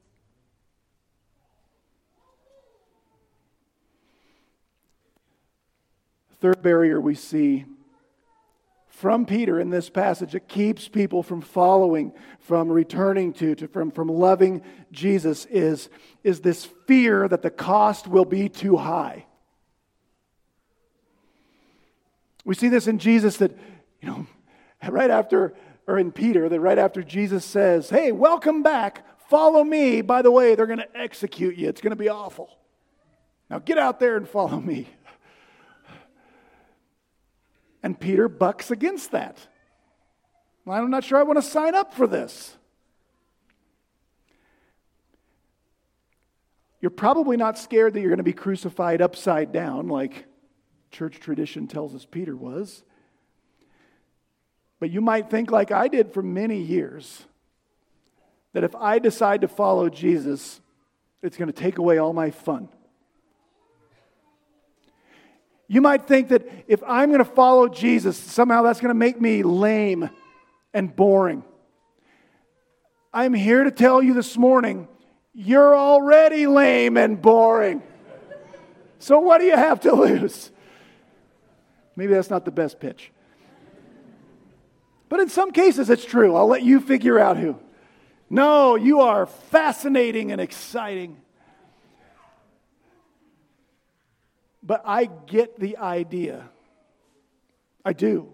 Third 6.41 6.63
barrier 6.63 7.01
we 7.01 7.15
see 7.15 7.65
from 8.89 9.27
Peter 9.27 9.61
in 9.61 9.69
this 9.69 9.91
passage 9.91 10.33
that 10.33 10.49
keeps 10.49 10.89
people 10.89 11.23
from 11.23 11.43
following, 11.43 12.13
from 12.41 12.69
returning 12.69 13.33
to, 13.35 13.55
to 13.55 13.69
from, 13.69 13.91
from 13.91 14.09
loving 14.09 14.63
Jesus 14.91 15.45
is, 15.47 15.91
is 16.25 16.41
this 16.41 16.65
fear 16.87 17.29
that 17.29 17.43
the 17.43 17.51
cost 17.51 18.09
will 18.09 18.25
be 18.25 18.49
too 18.49 18.77
high. 18.77 19.27
We 22.47 22.55
see 22.55 22.69
this 22.69 22.87
in 22.87 22.99
Jesus 22.99 23.39
that, 23.39 23.51
you 24.01 24.09
know, 24.09 24.27
right 24.89 25.11
after, 25.11 25.55
or 25.89 25.99
in 25.99 26.13
Peter, 26.13 26.49
that 26.49 26.61
right 26.61 26.79
after 26.79 27.03
Jesus 27.03 27.45
says, 27.45 27.91
Hey, 27.91 28.13
welcome 28.13 28.63
back, 28.63 29.05
follow 29.29 29.65
me. 29.65 30.01
By 30.01 30.23
the 30.23 30.31
way, 30.31 30.55
they're 30.55 30.67
going 30.67 30.79
to 30.79 30.97
execute 30.97 31.57
you. 31.57 31.69
It's 31.69 31.81
going 31.81 31.91
to 31.91 31.97
be 31.97 32.09
awful. 32.09 32.57
Now 33.51 33.59
get 33.59 33.79
out 33.79 33.99
there 33.99 34.17
and 34.17 34.29
follow 34.29 34.61
me. 34.61 34.89
And 37.83 37.99
Peter 37.99 38.29
bucks 38.29 38.71
against 38.71 39.11
that. 39.11 39.39
I'm 40.69 40.91
not 40.91 41.05
sure 41.05 41.19
I 41.19 41.25
want 41.25 41.39
to 41.39 41.43
sign 41.43 41.75
up 41.75 41.95
for 41.95 42.07
this. 42.07 42.57
You're 46.81 46.91
probably 46.91 47.37
not 47.37 47.59
scared 47.59 47.95
that 47.95 48.01
you're 48.01 48.11
going 48.11 48.19
to 48.19 48.25
be 48.25 48.33
crucified 48.33 49.03
upside 49.03 49.53
down 49.53 49.89
like 49.89 50.27
church 50.91 51.21
tradition 51.21 51.67
tells 51.67 51.95
us 51.95 52.05
Peter 52.05 52.37
was. 52.37 52.83
But 54.79 54.91
you 54.91 55.01
might 55.01 55.31
think, 55.31 55.51
like 55.51 55.73
I 55.73 55.89
did 55.89 56.13
for 56.13 56.23
many 56.23 56.59
years, 56.59 57.25
that 58.53 58.65
if 58.65 58.75
I 58.75 58.99
decide 58.99 59.43
to 59.43 59.49
follow 59.49 59.89
Jesus, 59.89 60.61
it's 61.23 61.37
going 61.37 61.53
to 61.53 61.59
take 61.59 61.79
away 61.79 61.99
all 61.99 62.13
my 62.13 62.31
fun. 62.31 62.69
You 65.69 65.81
might 65.81 66.07
think 66.07 66.29
that 66.29 66.47
if 66.69 66.83
I'm 66.87 67.09
going 67.09 67.19
to 67.19 67.25
follow 67.25 67.69
Jesus, 67.69 68.17
somehow 68.17 68.63
that's 68.63 68.81
going 68.81 68.91
to 68.91 68.95
make 68.95 69.21
me 69.21 69.43
lame 69.43 70.09
and 70.73 70.95
boring. 70.95 71.43
I'm 73.13 73.35
here 73.35 73.65
to 73.65 73.71
tell 73.71 74.03
you 74.03 74.15
this 74.15 74.37
morning 74.37 74.89
you're 75.39 75.77
already 75.77 76.47
lame 76.47 76.97
and 76.97 77.21
boring. 77.21 77.83
So, 78.99 79.19
what 79.19 79.39
do 79.39 79.45
you 79.45 79.57
have 79.57 79.81
to 79.81 79.93
lose? 79.95 80.51
Maybe 81.97 82.13
that's 82.13 82.31
not 82.31 82.45
the 82.45 82.51
best 82.51 82.79
pitch. 82.79 83.11
But 85.09 85.21
in 85.21 85.29
some 85.29 85.51
cases, 85.51 85.89
it's 85.89 86.05
true. 86.05 86.37
I'll 86.37 86.47
let 86.47 86.63
you 86.63 86.81
figure 86.81 87.19
out 87.19 87.39
who. 87.39 87.59
No, 88.29 88.75
you 88.77 89.01
are 89.01 89.27
fascinating 89.27 90.33
and 90.33 90.41
exciting. 90.41 91.17
But 94.63 94.83
I 94.85 95.05
get 95.05 95.59
the 95.59 95.77
idea. 95.79 96.51
I 97.85 97.93
do. 97.93 98.33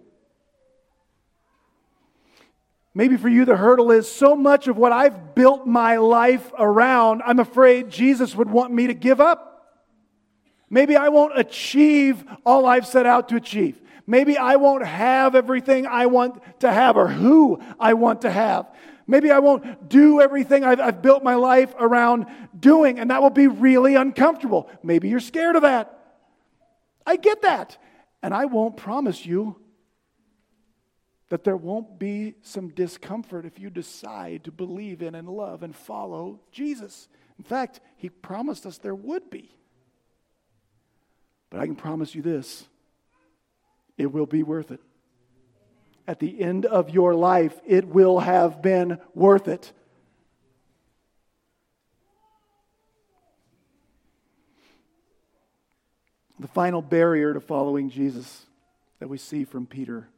Maybe 2.94 3.16
for 3.16 3.28
you, 3.28 3.44
the 3.44 3.56
hurdle 3.56 3.90
is 3.90 4.10
so 4.10 4.34
much 4.34 4.66
of 4.66 4.76
what 4.76 4.92
I've 4.92 5.34
built 5.34 5.66
my 5.66 5.96
life 5.96 6.52
around, 6.58 7.22
I'm 7.24 7.38
afraid 7.38 7.90
Jesus 7.90 8.34
would 8.34 8.50
want 8.50 8.72
me 8.72 8.86
to 8.86 8.94
give 8.94 9.20
up. 9.20 9.51
Maybe 10.72 10.96
I 10.96 11.10
won't 11.10 11.38
achieve 11.38 12.24
all 12.46 12.64
I've 12.64 12.86
set 12.86 13.04
out 13.04 13.28
to 13.28 13.36
achieve. 13.36 13.78
Maybe 14.06 14.38
I 14.38 14.56
won't 14.56 14.86
have 14.86 15.34
everything 15.34 15.86
I 15.86 16.06
want 16.06 16.42
to 16.60 16.72
have 16.72 16.96
or 16.96 17.08
who 17.08 17.60
I 17.78 17.92
want 17.92 18.22
to 18.22 18.30
have. 18.30 18.70
Maybe 19.06 19.30
I 19.30 19.40
won't 19.40 19.90
do 19.90 20.22
everything 20.22 20.64
I've, 20.64 20.80
I've 20.80 21.02
built 21.02 21.22
my 21.22 21.34
life 21.34 21.74
around 21.78 22.24
doing, 22.58 22.98
and 22.98 23.10
that 23.10 23.20
will 23.20 23.28
be 23.28 23.48
really 23.48 23.96
uncomfortable. 23.96 24.70
Maybe 24.82 25.10
you're 25.10 25.20
scared 25.20 25.56
of 25.56 25.62
that. 25.62 25.98
I 27.06 27.16
get 27.16 27.42
that. 27.42 27.76
And 28.22 28.32
I 28.32 28.46
won't 28.46 28.78
promise 28.78 29.26
you 29.26 29.56
that 31.28 31.44
there 31.44 31.56
won't 31.56 31.98
be 31.98 32.36
some 32.40 32.70
discomfort 32.70 33.44
if 33.44 33.58
you 33.58 33.68
decide 33.68 34.44
to 34.44 34.50
believe 34.50 35.02
in 35.02 35.14
and 35.14 35.28
love 35.28 35.62
and 35.62 35.76
follow 35.76 36.40
Jesus. 36.50 37.08
In 37.36 37.44
fact, 37.44 37.80
He 37.98 38.08
promised 38.08 38.64
us 38.64 38.78
there 38.78 38.94
would 38.94 39.28
be. 39.28 39.50
But 41.52 41.60
I 41.60 41.66
can 41.66 41.76
promise 41.76 42.14
you 42.14 42.22
this 42.22 42.66
it 43.98 44.06
will 44.06 44.26
be 44.26 44.42
worth 44.42 44.70
it. 44.70 44.80
At 46.08 46.18
the 46.18 46.40
end 46.40 46.64
of 46.64 46.88
your 46.90 47.14
life, 47.14 47.60
it 47.66 47.86
will 47.86 48.20
have 48.20 48.62
been 48.62 48.98
worth 49.14 49.46
it. 49.46 49.70
The 56.40 56.48
final 56.48 56.80
barrier 56.80 57.34
to 57.34 57.40
following 57.40 57.90
Jesus 57.90 58.46
that 58.98 59.08
we 59.08 59.18
see 59.18 59.44
from 59.44 59.66
Peter 59.66 60.08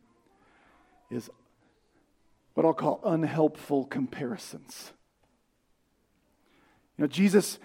is 1.11 1.29
what 2.55 2.65
I'll 2.65 2.73
call 2.73 3.01
unhelpful 3.05 3.87
comparisons. 3.87 4.93
You 6.97 7.03
know, 7.03 7.09
Jesus, 7.09 7.59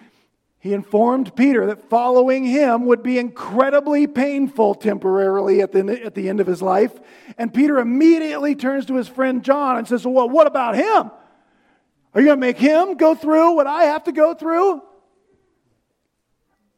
he 0.61 0.73
informed 0.73 1.35
Peter 1.37 1.65
that 1.67 1.89
following 1.89 2.43
him 2.43 2.85
would 2.85 3.01
be 3.01 3.17
incredibly 3.17 4.07
painful 4.07 4.75
temporarily 4.75 5.61
at 5.61 5.71
the, 5.71 6.03
at 6.03 6.15
the 6.15 6.27
end 6.27 6.41
of 6.41 6.47
his 6.47 6.61
life. 6.61 6.91
And 7.37 7.53
Peter 7.53 7.79
immediately 7.79 8.55
turns 8.55 8.85
to 8.87 8.95
his 8.95 9.07
friend 9.07 9.41
John 9.41 9.77
and 9.77 9.87
says, 9.87 10.05
Well, 10.05 10.27
what 10.27 10.47
about 10.47 10.75
him? 10.75 11.11
Are 12.13 12.19
you 12.19 12.27
going 12.27 12.37
to 12.37 12.45
make 12.45 12.57
him 12.57 12.95
go 12.95 13.15
through 13.15 13.55
what 13.55 13.67
I 13.67 13.85
have 13.85 14.03
to 14.05 14.11
go 14.11 14.33
through? 14.33 14.81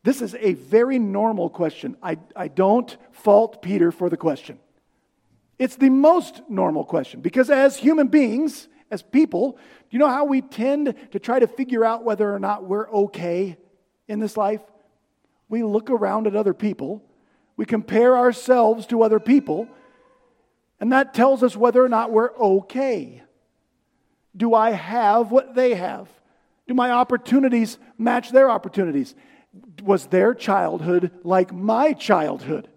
This 0.04 0.22
is 0.22 0.36
a 0.36 0.54
very 0.54 1.00
normal 1.00 1.50
question. 1.50 1.98
I, 2.04 2.18
I 2.36 2.50
don't 2.50 2.96
fault 3.12 3.64
Peter 3.64 3.92
for 3.92 4.10
the 4.10 4.18
question. 4.18 4.60
It's 5.58 5.76
the 5.76 5.90
most 5.90 6.42
normal 6.50 6.86
question 6.86 7.22
because, 7.22 7.50
as 7.50 7.78
human 7.78 8.08
beings, 8.08 8.68
as 8.92 9.02
people, 9.02 9.54
do 9.54 9.58
you 9.92 10.00
know 10.00 10.08
how 10.08 10.26
we 10.26 10.42
tend 10.42 10.96
to 11.12 11.20
try 11.20 11.40
to 11.40 11.48
figure 11.48 11.86
out 11.86 12.04
whether 12.04 12.32
or 12.32 12.40
not 12.40 12.66
we're 12.66 12.90
okay 12.90 13.58
in 14.12 14.20
this 14.20 14.38
life? 14.38 14.62
We 15.50 15.64
look 15.64 15.90
around 15.90 16.28
at 16.28 16.36
other 16.36 16.54
people, 16.54 17.04
we 17.58 17.66
compare 17.66 18.18
ourselves 18.18 18.86
to 18.88 19.04
other 19.04 19.20
people, 19.20 19.68
and 20.80 20.92
that 20.92 21.14
tells 21.14 21.44
us 21.44 21.56
whether 21.56 21.84
or 21.84 21.90
not 21.90 22.12
we're 22.12 22.36
okay. 22.36 23.22
Do 24.36 24.54
I 24.54 24.72
have 24.72 25.32
what 25.32 25.56
they 25.56 25.76
have? 25.76 26.08
Do 26.68 26.74
my 26.74 26.92
opportunities 26.92 27.78
match 27.98 28.32
their 28.32 28.50
opportunities? 28.50 29.14
was 29.84 30.06
their 30.08 30.34
childhood 30.34 31.12
like 31.24 31.54
my 31.54 31.94
childhood? 31.94 32.68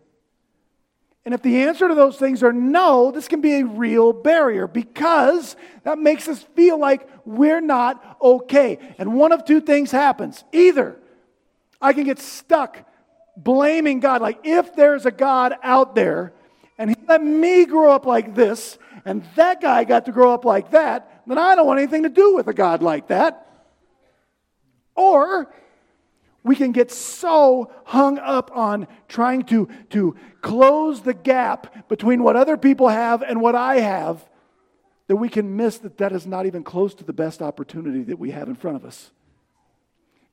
And 1.24 1.32
if 1.32 1.40
the 1.40 1.62
answer 1.62 1.88
to 1.88 1.94
those 1.94 2.18
things 2.18 2.42
are 2.42 2.52
no, 2.52 3.10
this 3.10 3.28
can 3.28 3.40
be 3.40 3.60
a 3.60 3.64
real 3.64 4.12
barrier 4.12 4.66
because 4.66 5.56
that 5.84 5.98
makes 5.98 6.28
us 6.28 6.42
feel 6.54 6.78
like 6.78 7.08
we're 7.24 7.62
not 7.62 8.18
okay. 8.20 8.78
And 8.98 9.14
one 9.14 9.32
of 9.32 9.44
two 9.44 9.60
things 9.60 9.90
happens. 9.90 10.44
Either 10.52 10.98
I 11.84 11.92
can 11.92 12.04
get 12.04 12.18
stuck 12.18 12.78
blaming 13.36 14.00
God, 14.00 14.22
like 14.22 14.40
if 14.44 14.74
there's 14.74 15.04
a 15.06 15.10
God 15.10 15.54
out 15.62 15.94
there 15.94 16.32
and 16.78 16.88
he 16.88 16.96
let 17.06 17.22
me 17.22 17.66
grow 17.66 17.92
up 17.92 18.06
like 18.06 18.34
this 18.34 18.78
and 19.04 19.22
that 19.36 19.60
guy 19.60 19.84
got 19.84 20.06
to 20.06 20.12
grow 20.12 20.32
up 20.32 20.46
like 20.46 20.70
that, 20.70 21.22
then 21.26 21.36
I 21.36 21.54
don't 21.54 21.66
want 21.66 21.78
anything 21.78 22.04
to 22.04 22.08
do 22.08 22.34
with 22.34 22.48
a 22.48 22.54
God 22.54 22.82
like 22.82 23.08
that. 23.08 23.46
Or 24.94 25.52
we 26.42 26.56
can 26.56 26.72
get 26.72 26.90
so 26.90 27.70
hung 27.84 28.18
up 28.18 28.50
on 28.54 28.86
trying 29.08 29.42
to, 29.44 29.68
to 29.90 30.16
close 30.40 31.02
the 31.02 31.14
gap 31.14 31.88
between 31.88 32.22
what 32.22 32.36
other 32.36 32.56
people 32.56 32.88
have 32.88 33.22
and 33.22 33.42
what 33.42 33.54
I 33.54 33.80
have 33.80 34.26
that 35.08 35.16
we 35.16 35.28
can 35.28 35.56
miss 35.56 35.78
that 35.78 35.98
that 35.98 36.12
is 36.12 36.26
not 36.26 36.46
even 36.46 36.64
close 36.64 36.94
to 36.94 37.04
the 37.04 37.12
best 37.12 37.42
opportunity 37.42 38.04
that 38.04 38.18
we 38.18 38.30
have 38.30 38.48
in 38.48 38.54
front 38.54 38.76
of 38.76 38.86
us. 38.86 39.10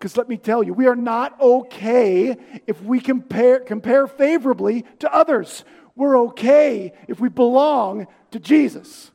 Because 0.02 0.18
let 0.18 0.28
me 0.28 0.38
tell 0.38 0.64
you, 0.64 0.74
we 0.74 0.88
are 0.88 0.96
not 0.96 1.40
okay 1.40 2.36
if 2.66 2.82
we 2.82 3.00
compare, 3.00 3.60
compare 3.60 4.08
favorably 4.08 4.84
to 4.98 5.14
others. 5.14 5.64
We're 5.96 6.18
okay 6.22 6.94
if 7.08 7.20
we 7.20 7.30
belong 7.30 8.08
to 8.32 8.40
Jesus. 8.40 9.12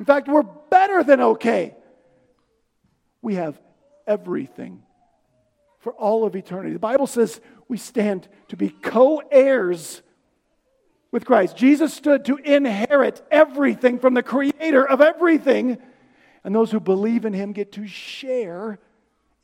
In 0.00 0.06
fact, 0.06 0.26
we're 0.26 0.44
better 0.70 1.04
than 1.04 1.20
okay. 1.20 1.76
We 3.20 3.34
have 3.34 3.60
everything 4.06 4.84
for 5.80 5.92
all 5.92 6.24
of 6.24 6.34
eternity. 6.34 6.72
The 6.72 6.78
Bible 6.78 7.06
says 7.06 7.38
we 7.68 7.76
stand 7.76 8.26
to 8.48 8.56
be 8.56 8.70
co 8.70 9.20
heirs 9.30 10.00
with 11.12 11.26
Christ. 11.26 11.58
Jesus 11.58 11.92
stood 11.92 12.24
to 12.24 12.38
inherit 12.38 13.20
everything 13.30 13.98
from 13.98 14.14
the 14.14 14.22
creator 14.22 14.88
of 14.88 15.02
everything, 15.02 15.76
and 16.42 16.54
those 16.54 16.70
who 16.70 16.80
believe 16.80 17.26
in 17.26 17.34
him 17.34 17.52
get 17.52 17.72
to 17.72 17.86
share 17.86 18.78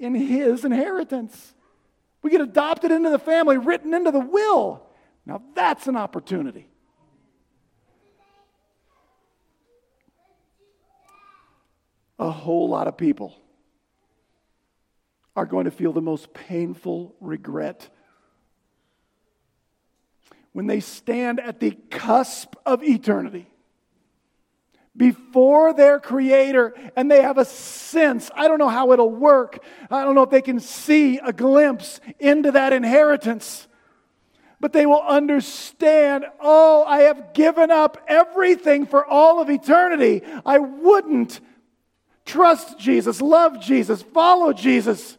in 0.03 0.15
his 0.15 0.65
inheritance. 0.65 1.55
We 2.23 2.31
get 2.31 2.41
adopted 2.41 2.91
into 2.91 3.11
the 3.11 3.19
family, 3.19 3.59
written 3.59 3.95
into 3.95 4.11
the 4.11 4.21
will. 4.21 4.87
Now 5.25 5.43
that's 5.55 5.87
an 5.87 5.97
opportunity. 5.97 6.69
a 12.23 12.31
whole 12.31 12.69
lot 12.69 12.87
of 12.87 12.97
people 12.97 13.35
are 15.35 15.47
going 15.47 15.65
to 15.65 15.71
feel 15.71 15.93
the 15.93 16.01
most 16.01 16.33
painful 16.33 17.15
regret 17.21 17.89
when 20.53 20.67
they 20.67 20.81
stand 20.81 21.41
at 21.41 21.59
the 21.59 21.73
cusp 21.91 22.55
of 22.65 22.83
eternity 22.83 23.49
before 24.97 25.73
their 25.73 25.99
creator 25.99 26.75
and 26.97 27.11
they 27.11 27.23
have 27.23 27.39
a 27.39 27.45
sense. 27.45 28.31
I 28.35 28.47
don't 28.49 28.59
know 28.59 28.69
how 28.69 28.93
it'll 28.93 29.11
work. 29.11 29.63
I 29.91 30.05
don't 30.05 30.15
know 30.15 30.23
if 30.23 30.31
they 30.31 30.43
can 30.43 30.61
see 30.61 31.19
a 31.19 31.33
glimpse 31.33 32.01
into 32.19 32.53
that 32.53 32.73
inheritance. 32.73 33.67
But 34.61 34.73
they 34.73 34.87
will 34.87 35.03
understand 35.03 36.25
oh 36.41 36.85
i 36.85 37.01
have 37.01 37.35
given 37.35 37.71
up 37.71 37.99
everything 38.07 38.87
for 38.87 39.05
all 39.05 39.41
of 39.41 39.51
eternity. 39.51 40.23
I 40.45 40.59
wouldn't 40.59 41.41
trust 42.25 42.79
jesus 42.79 43.21
love 43.21 43.61
jesus 43.61 44.03
follow 44.03 44.53
jesus. 44.53 45.19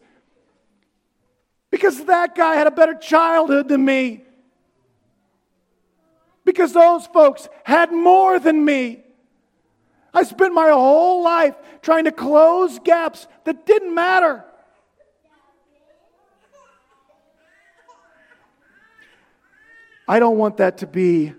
Because 1.71 2.05
that 2.05 2.35
guy 2.35 2.55
had 2.55 2.67
a 2.67 2.71
better 2.71 2.93
childhood 2.93 3.67
than 3.67 3.83
me. 3.83 4.23
Because 6.45 6.71
those 6.71 7.07
folks 7.07 7.49
had 7.63 7.91
more 7.91 8.37
than 8.37 8.63
me 8.63 9.02
I 10.13 10.23
spent 10.23 10.53
my 10.53 10.69
whole 10.69 11.23
life 11.23 11.55
trying 11.81 12.05
to 12.05 12.11
close 12.11 12.79
gaps 12.79 13.27
that 13.45 13.65
didn't 13.65 13.93
matter. 13.95 14.45
I 20.07 20.19
don't 20.19 20.37
want 20.37 20.57
that 20.57 20.79
to 20.79 20.87
be 20.87 21.33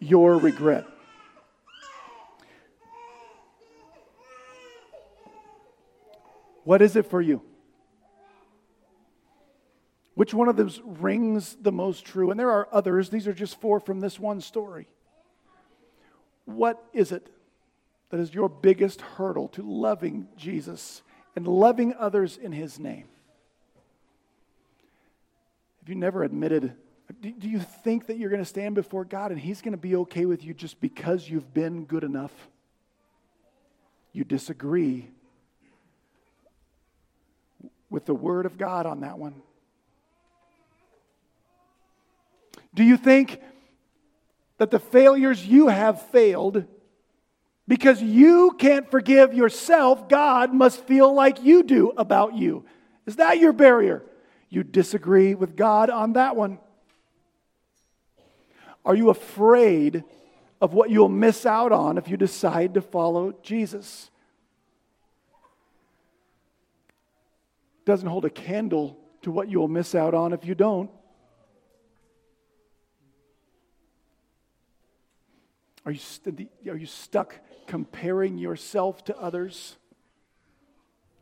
your 0.00 0.36
regret. 0.36 0.84
What 6.64 6.82
is 6.82 6.96
it 6.96 7.06
for 7.06 7.22
you? 7.22 7.40
Which 10.14 10.34
one 10.34 10.48
of 10.48 10.56
those 10.56 10.82
rings 10.84 11.56
the 11.62 11.72
most 11.72 12.04
true? 12.04 12.30
And 12.30 12.38
there 12.38 12.50
are 12.50 12.68
others. 12.72 13.08
These 13.08 13.26
are 13.26 13.32
just 13.32 13.58
four 13.60 13.80
from 13.80 14.00
this 14.00 14.18
one 14.18 14.40
story. 14.40 14.88
What 16.44 16.84
is 16.92 17.12
it? 17.12 17.30
That 18.10 18.20
is 18.20 18.32
your 18.32 18.48
biggest 18.48 19.00
hurdle 19.00 19.48
to 19.48 19.62
loving 19.62 20.28
Jesus 20.36 21.02
and 21.36 21.46
loving 21.46 21.94
others 21.94 22.36
in 22.36 22.52
his 22.52 22.78
name? 22.78 23.04
Have 25.80 25.88
you 25.88 25.94
never 25.94 26.22
admitted, 26.22 26.74
do 27.20 27.48
you 27.48 27.60
think 27.60 28.06
that 28.06 28.18
you're 28.18 28.30
going 28.30 28.42
to 28.42 28.48
stand 28.48 28.74
before 28.74 29.04
God 29.04 29.30
and 29.30 29.40
he's 29.40 29.62
going 29.62 29.72
to 29.72 29.78
be 29.78 29.96
okay 29.96 30.26
with 30.26 30.44
you 30.44 30.54
just 30.54 30.80
because 30.80 31.28
you've 31.28 31.52
been 31.54 31.84
good 31.84 32.04
enough? 32.04 32.32
You 34.12 34.24
disagree 34.24 35.10
with 37.90 38.04
the 38.04 38.14
Word 38.14 38.46
of 38.46 38.58
God 38.58 38.86
on 38.86 39.00
that 39.00 39.18
one. 39.18 39.42
Do 42.74 42.84
you 42.84 42.96
think 42.96 43.40
that 44.58 44.70
the 44.70 44.78
failures 44.78 45.44
you 45.46 45.68
have 45.68 46.02
failed 46.10 46.64
because 47.68 48.02
you 48.02 48.56
can't 48.58 48.90
forgive 48.90 49.34
yourself, 49.34 50.08
God 50.08 50.54
must 50.54 50.84
feel 50.86 51.12
like 51.12 51.44
you 51.44 51.62
do 51.62 51.92
about 51.96 52.34
you. 52.34 52.64
Is 53.06 53.16
that 53.16 53.38
your 53.38 53.52
barrier? 53.52 54.02
You 54.48 54.64
disagree 54.64 55.34
with 55.34 55.54
God 55.54 55.90
on 55.90 56.14
that 56.14 56.34
one. 56.34 56.58
Are 58.86 58.94
you 58.94 59.10
afraid 59.10 60.02
of 60.62 60.72
what 60.72 60.88
you'll 60.88 61.10
miss 61.10 61.44
out 61.44 61.70
on 61.70 61.98
if 61.98 62.08
you 62.08 62.16
decide 62.16 62.74
to 62.74 62.80
follow 62.80 63.34
Jesus? 63.42 64.10
Doesn't 67.84 68.08
hold 68.08 68.24
a 68.24 68.30
candle 68.30 68.98
to 69.22 69.30
what 69.30 69.50
you'll 69.50 69.68
miss 69.68 69.94
out 69.94 70.14
on 70.14 70.32
if 70.32 70.46
you 70.46 70.54
don't. 70.54 70.90
Are 75.84 75.92
you, 75.92 75.98
st- 75.98 76.50
are 76.68 76.76
you 76.76 76.86
stuck 76.86 77.34
comparing 77.66 78.38
yourself 78.38 79.04
to 79.04 79.18
others? 79.18 79.76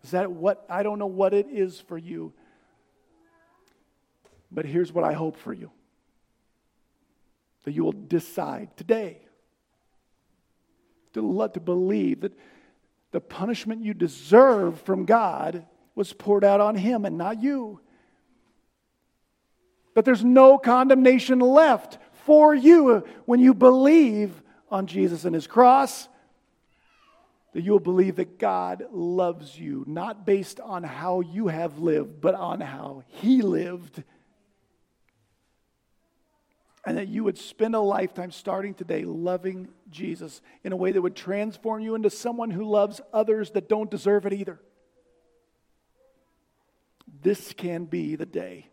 Is 0.04 0.12
that 0.12 0.30
what? 0.30 0.64
I 0.68 0.82
don't 0.82 0.98
know 0.98 1.06
what 1.06 1.34
it 1.34 1.46
is 1.50 1.80
for 1.80 1.98
you. 1.98 2.32
But 4.50 4.64
here's 4.64 4.92
what 4.92 5.04
I 5.04 5.12
hope 5.12 5.36
for 5.36 5.52
you 5.52 5.70
that 7.64 7.72
you 7.72 7.82
will 7.82 7.90
decide 7.90 8.76
today 8.76 9.18
to, 11.14 11.20
let, 11.20 11.54
to 11.54 11.60
believe 11.60 12.20
that 12.20 12.32
the 13.10 13.20
punishment 13.20 13.82
you 13.82 13.92
deserve 13.92 14.80
from 14.82 15.04
God 15.04 15.66
was 15.96 16.12
poured 16.12 16.44
out 16.44 16.60
on 16.60 16.76
Him 16.76 17.04
and 17.04 17.18
not 17.18 17.42
you. 17.42 17.80
That 19.94 20.04
there's 20.04 20.24
no 20.24 20.58
condemnation 20.58 21.40
left 21.40 21.98
for 22.24 22.54
you 22.54 23.04
when 23.24 23.40
you 23.40 23.52
believe 23.52 24.42
on 24.76 24.86
Jesus 24.86 25.24
and 25.24 25.34
His 25.34 25.46
cross 25.46 26.08
that 27.54 27.62
you'll 27.62 27.80
believe 27.80 28.16
that 28.16 28.38
God 28.38 28.84
loves 28.92 29.58
you, 29.58 29.82
not 29.86 30.26
based 30.26 30.60
on 30.60 30.82
how 30.82 31.20
you 31.20 31.48
have 31.48 31.78
lived, 31.78 32.20
but 32.20 32.34
on 32.34 32.60
how 32.60 33.02
He 33.06 33.40
lived. 33.40 34.04
And 36.84 36.98
that 36.98 37.08
you 37.08 37.24
would 37.24 37.38
spend 37.38 37.74
a 37.74 37.80
lifetime 37.80 38.30
starting 38.30 38.74
today 38.74 39.04
loving 39.04 39.68
Jesus 39.90 40.42
in 40.62 40.72
a 40.72 40.76
way 40.76 40.92
that 40.92 41.00
would 41.00 41.16
transform 41.16 41.80
you 41.80 41.94
into 41.94 42.10
someone 42.10 42.50
who 42.50 42.64
loves 42.64 43.00
others 43.12 43.50
that 43.52 43.70
don't 43.70 43.90
deserve 43.90 44.26
it 44.26 44.34
either. 44.34 44.60
This 47.22 47.54
can 47.54 47.86
be 47.86 48.16
the 48.16 48.26
day 48.26 48.68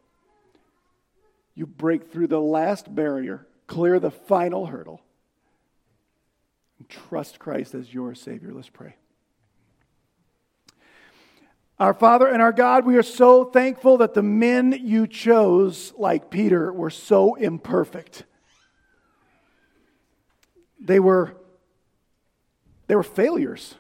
you 1.56 1.66
break 1.66 2.12
through 2.12 2.28
the 2.28 2.42
last 2.42 2.94
barrier, 2.94 3.48
clear 3.68 4.00
the 4.00 4.12
final 4.12 4.66
hurdle 4.66 5.02
trust 6.90 7.40
Christ 7.40 7.76
as 7.76 7.94
your 7.94 8.16
Savior. 8.16 8.52
Let's 8.54 8.70
pray. 8.70 8.96
Our 11.80 11.94
Father 11.94 12.28
and 12.28 12.42
our 12.42 12.54
God, 12.54 12.86
we 12.86 12.98
are 12.98 13.04
so 13.04 13.46
thankful 13.46 13.98
that 13.98 14.14
the 14.14 14.22
men 14.22 14.78
you 14.84 15.08
chose, 15.08 15.94
like 15.98 16.30
Peter, 16.30 16.72
were 16.72 16.90
so 16.90 17.36
imperfect. 17.36 18.24
They 20.80 21.00
were, 21.00 21.36
they 22.88 22.96
were 22.96 23.04
failures 23.04 23.76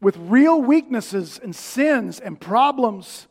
with 0.00 0.16
real 0.16 0.60
weaknesses 0.60 1.38
and 1.42 1.54
sins 1.54 2.20
and 2.20 2.40
problems. 2.40 3.26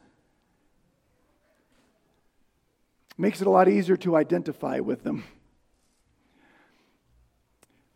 Makes 3.18 3.42
it 3.42 3.48
a 3.48 3.50
lot 3.50 3.68
easier 3.68 3.98
to 3.98 4.16
identify 4.16 4.80
with 4.80 5.04
them. 5.04 5.24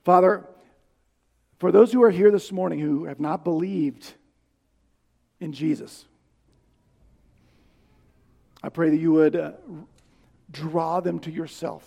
Father, 0.08 0.46
for 1.60 1.70
those 1.70 1.92
who 1.92 2.02
are 2.02 2.10
here 2.10 2.32
this 2.32 2.50
morning 2.50 2.80
who 2.80 3.04
have 3.04 3.20
not 3.20 3.44
believed 3.44 4.14
in 5.42 5.52
Jesus, 5.52 6.06
I 8.64 8.70
pray 8.70 8.90
that 8.90 8.96
you 8.96 9.12
would 9.12 9.36
uh, 9.36 9.52
draw 10.50 11.02
them 11.02 11.20
to 11.20 11.30
yourself, 11.30 11.84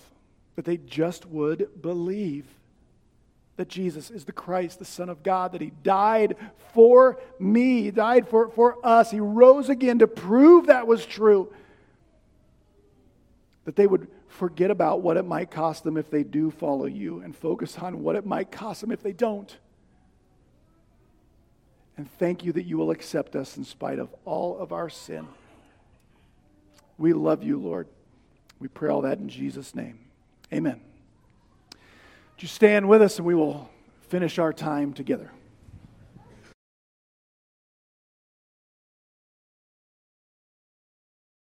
that 0.56 0.66
they 0.66 0.76
just 0.76 1.24
would 1.24 1.80
believe 1.80 2.44
that 3.56 3.68
Jesus 3.68 4.10
is 4.10 4.26
the 4.26 4.32
Christ, 4.32 4.80
the 4.80 4.84
Son 4.84 5.08
of 5.08 5.22
God, 5.22 5.52
that 5.52 5.62
He 5.62 5.72
died 5.82 6.36
for 6.74 7.18
me, 7.38 7.84
He 7.84 7.90
died 7.90 8.28
for, 8.28 8.50
for 8.50 8.76
us. 8.84 9.10
He 9.10 9.20
rose 9.20 9.70
again 9.70 10.00
to 10.00 10.06
prove 10.06 10.66
that 10.66 10.86
was 10.86 11.06
true. 11.06 11.50
That 13.64 13.76
they 13.76 13.86
would 13.86 14.08
forget 14.30 14.70
about 14.70 15.02
what 15.02 15.16
it 15.16 15.24
might 15.24 15.50
cost 15.50 15.84
them 15.84 15.96
if 15.96 16.08
they 16.10 16.22
do 16.22 16.50
follow 16.50 16.86
you 16.86 17.20
and 17.20 17.36
focus 17.36 17.76
on 17.78 18.02
what 18.02 18.16
it 18.16 18.24
might 18.24 18.50
cost 18.50 18.80
them 18.80 18.92
if 18.92 19.02
they 19.02 19.12
don't. 19.12 19.58
And 21.96 22.10
thank 22.18 22.44
you 22.44 22.52
that 22.52 22.62
you 22.62 22.78
will 22.78 22.90
accept 22.90 23.36
us 23.36 23.56
in 23.56 23.64
spite 23.64 23.98
of 23.98 24.14
all 24.24 24.56
of 24.58 24.72
our 24.72 24.88
sin. 24.88 25.26
We 26.96 27.12
love 27.12 27.42
you, 27.42 27.58
Lord. 27.58 27.88
We 28.58 28.68
pray 28.68 28.90
all 28.90 29.02
that 29.02 29.18
in 29.18 29.28
Jesus' 29.28 29.74
name. 29.74 29.98
Amen. 30.52 30.80
Would 31.72 32.42
you 32.42 32.48
stand 32.48 32.88
with 32.88 33.02
us 33.02 33.18
and 33.18 33.26
we 33.26 33.34
will 33.34 33.68
finish 34.08 34.38
our 34.38 34.52
time 34.52 34.92
together? 34.92 35.30